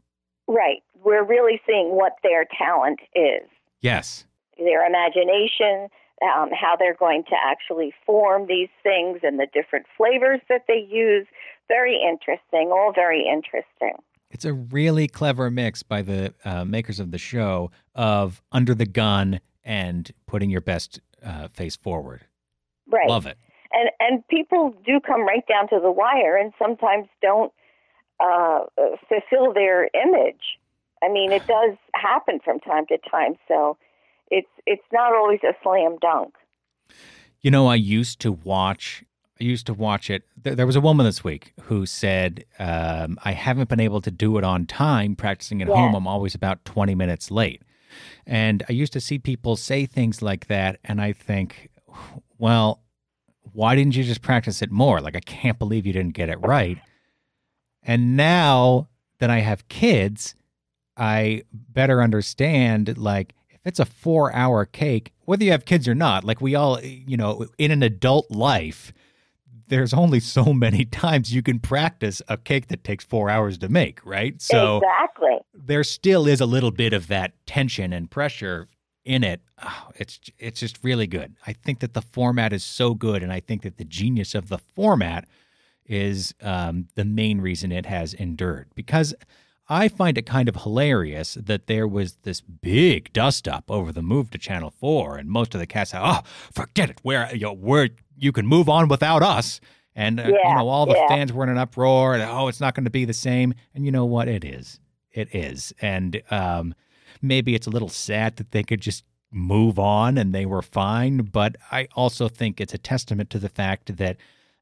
[0.46, 0.82] Right.
[1.04, 3.48] We're really seeing what their talent is,
[3.80, 4.26] Yes.
[4.58, 5.88] their imagination,
[6.22, 10.86] um, how they're going to actually form these things, and the different flavors that they
[10.88, 11.26] use.
[11.68, 12.70] Very interesting.
[12.70, 13.94] All very interesting.
[14.30, 18.86] It's a really clever mix by the uh, makers of the show of under the
[18.86, 22.24] gun and putting your best uh, face forward.
[22.88, 23.08] Right.
[23.08, 23.36] Love it.
[23.72, 27.52] and and people do come right down to the wire and sometimes don't
[28.20, 28.60] uh,
[29.08, 30.58] fulfill their image.
[31.02, 33.76] I mean, it does happen from time to time, so
[34.30, 36.34] it's it's not always a slam dunk.
[37.40, 39.04] You know, I used to watch.
[39.40, 40.22] I used to watch it.
[40.40, 44.10] There, there was a woman this week who said, um, "I haven't been able to
[44.10, 45.16] do it on time.
[45.16, 45.74] Practicing at Yeah.
[45.74, 47.62] home, I'm always about 20 minutes late."
[48.26, 51.68] And I used to see people say things like that, and I think,
[52.38, 52.80] "Well,
[53.52, 55.00] why didn't you just practice it more?
[55.00, 56.78] Like, I can't believe you didn't get it right."
[57.82, 58.88] And now
[59.18, 60.34] that I have kids,
[60.96, 65.94] I better understand like if it's a four hour cake, whether you have kids or
[65.94, 68.92] not, like we all, you know, in an adult life,
[69.68, 73.68] there's only so many times you can practice a cake that takes four hours to
[73.68, 74.40] make, right?
[74.42, 75.38] So exactly.
[75.54, 78.68] there still is a little bit of that tension and pressure
[79.04, 79.40] in it.
[79.62, 81.36] Oh, it's it's just really good.
[81.46, 84.48] I think that the format is so good, and I think that the genius of
[84.48, 85.26] the format
[85.86, 88.68] is um, the main reason it has endured.
[88.74, 89.14] Because
[89.68, 94.02] I find it kind of hilarious that there was this big dust up over the
[94.02, 96.20] move to Channel Four, and most of the cast said, "Oh,
[96.52, 96.98] forget it.
[97.02, 99.60] Where you know, where you can move on without us."
[99.94, 101.08] And uh, you know, all the yeah.
[101.08, 102.14] fans were in an uproar.
[102.14, 103.54] And, oh, it's not going to be the same.
[103.74, 104.28] And you know what?
[104.28, 104.80] It is.
[105.12, 105.72] It is.
[105.80, 106.74] And um,
[107.20, 111.18] maybe it's a little sad that they could just move on and they were fine.
[111.18, 114.16] But I also think it's a testament to the fact that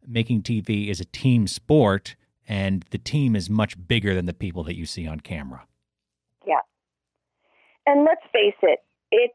[0.06, 2.16] making TV is a team sport
[2.50, 5.64] and the team is much bigger than the people that you see on camera.
[6.44, 6.56] Yeah.
[7.86, 8.80] And let's face it,
[9.12, 9.34] it's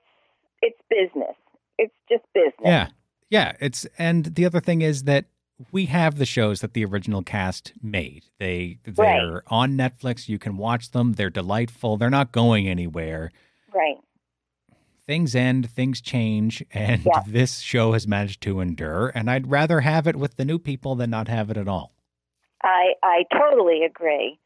[0.62, 1.36] it's business.
[1.78, 2.54] It's just business.
[2.66, 2.88] Yeah.
[3.30, 3.54] Yeah.
[3.62, 5.26] It's and the other thing is that
[5.72, 8.26] we have the shows that the original cast made.
[8.38, 10.28] They they're on Netflix.
[10.28, 11.14] You can watch them.
[11.14, 11.96] They're delightful.
[11.96, 13.32] They're not going anywhere.
[13.74, 13.96] Right.
[15.08, 17.22] Things end, things change, and Yeah.
[17.28, 19.14] this show has managed to endure.
[19.16, 21.95] And I'd rather have it with the new people than not have it at all.
[22.64, 24.40] I I totally agree.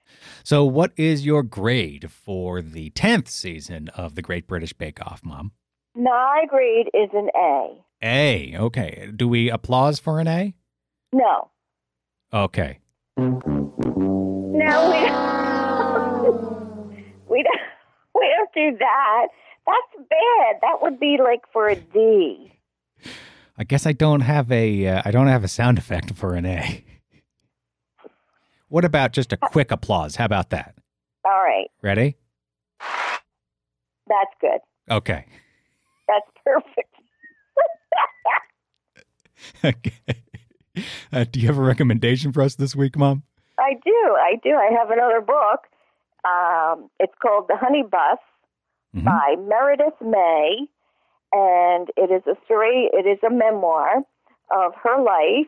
[0.44, 5.22] So, what is your grade for the 10th season of The Great British Bake Off,
[5.24, 5.52] Mom?
[5.96, 7.86] My grade is an A.
[8.02, 8.56] A.
[8.58, 9.12] Okay.
[9.16, 10.56] Do we applause for an A?
[11.14, 11.50] No.
[12.34, 12.80] Okay.
[13.18, 13.30] No,
[14.90, 15.00] we
[17.30, 17.62] we don't
[18.16, 19.28] we don't do that.
[19.66, 20.56] That's bad.
[20.62, 22.54] That would be like for a D.
[23.58, 26.46] I guess I don't have a uh, I don't have a sound effect for an
[26.46, 26.84] A.
[28.70, 30.16] What about just a quick applause?
[30.16, 30.76] How about that?
[31.26, 31.68] All right.
[31.82, 32.16] Ready?
[34.08, 34.60] That's good.
[34.90, 35.26] Okay.
[36.08, 36.96] That's perfect.
[39.64, 40.24] okay.
[41.12, 43.24] Uh, do you have a recommendation for us this week, Mom?
[43.60, 44.18] I do.
[44.20, 44.52] I do.
[44.52, 45.66] I have another book.
[46.26, 48.18] Um, it's called The Honey Bus
[48.96, 49.06] Mhm.
[49.06, 50.68] by Meredith May,
[51.32, 52.90] and it is a story.
[52.92, 54.04] It is a memoir
[54.52, 55.48] of her life.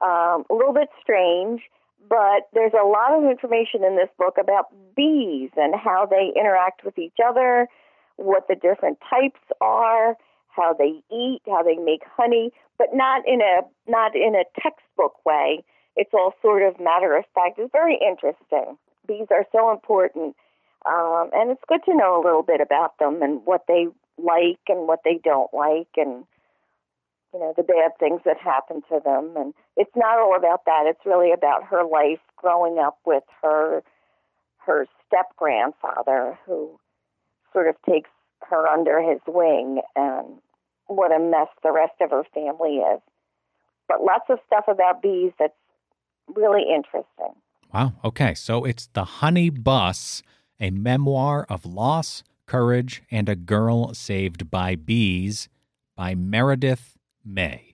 [0.00, 1.60] Um, a little bit strange,
[2.08, 6.84] but there's a lot of information in this book about bees and how they interact
[6.84, 7.68] with each other,
[8.16, 10.16] what the different types are,
[10.48, 15.24] how they eat, how they make honey, but not in a not in a textbook
[15.24, 15.64] way.
[15.96, 17.58] It's all sort of matter of fact.
[17.58, 18.76] It's very interesting.
[19.06, 20.36] Bees are so important,
[20.86, 23.86] um, and it's good to know a little bit about them and what they
[24.18, 26.24] like and what they don't like, and
[27.32, 29.34] you know the bad things that happen to them.
[29.36, 30.84] And it's not all about that.
[30.86, 33.82] It's really about her life growing up with her
[34.66, 36.78] her step grandfather, who
[37.52, 38.10] sort of takes
[38.48, 40.26] her under his wing, and
[40.86, 43.00] what a mess the rest of her family is.
[43.88, 45.54] But lots of stuff about bees that's
[46.34, 47.34] really interesting.
[47.72, 47.94] Wow.
[48.04, 48.34] Okay.
[48.34, 50.22] So it's The Honey Bus,
[50.60, 55.48] a memoir of loss, courage, and a girl saved by bees
[55.96, 56.97] by Meredith
[57.28, 57.68] May.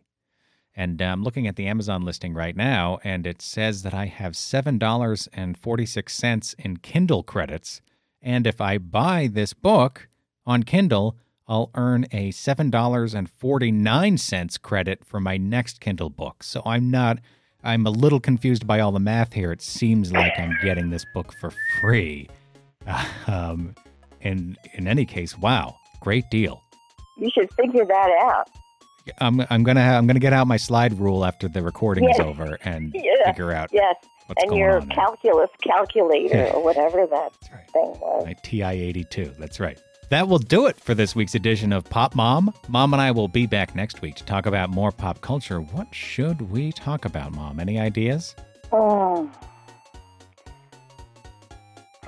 [0.76, 4.32] And I'm looking at the Amazon listing right now, and it says that I have
[4.32, 7.80] $7.46 in Kindle credits.
[8.20, 10.08] And if I buy this book
[10.44, 16.42] on Kindle, I'll earn a $7.49 credit for my next Kindle book.
[16.42, 17.20] So I'm not,
[17.62, 19.52] I'm a little confused by all the math here.
[19.52, 22.28] It seems like I'm getting this book for free.
[23.26, 23.74] Um,
[24.20, 26.60] and in any case, wow, great deal.
[27.16, 28.50] You should figure that out.
[29.18, 32.18] I'm, I'm gonna ha- I'm gonna get out my slide rule after the recording is
[32.20, 33.26] over and Yeah.
[33.26, 33.96] figure out Yes,
[34.42, 34.88] and your on.
[34.88, 34.96] there.
[34.96, 37.70] calculus calculator or whatever that That's right.
[37.70, 38.24] thing was.
[38.26, 39.34] My TI 82.
[39.38, 39.78] That's right.
[40.10, 42.52] That will do it for this week's edition of Pop Mom.
[42.68, 45.60] Mom and I will be back next week to talk about more pop culture.
[45.60, 47.58] What should we talk about, Mom?
[47.58, 48.34] Any ideas?
[48.70, 49.30] Oh.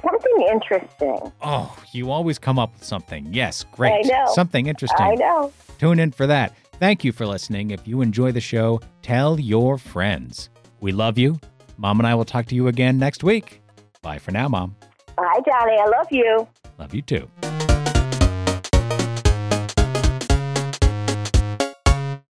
[0.03, 1.33] Something interesting.
[1.43, 3.27] Oh, you always come up with something.
[3.33, 3.93] Yes, great.
[3.93, 4.27] I know.
[4.35, 5.05] Something interesting.
[5.05, 5.53] I know.
[5.79, 6.55] Tune in for that.
[6.79, 7.71] Thank you for listening.
[7.71, 10.51] If you enjoy the show, tell your friends.
[10.81, 11.39] We love you.
[11.79, 13.63] Mom and I will talk to you again next week.
[14.03, 14.77] Bye for now, Mom.
[15.17, 15.73] Bye, Johnny.
[15.79, 16.47] I love you.
[16.79, 17.66] Love you too.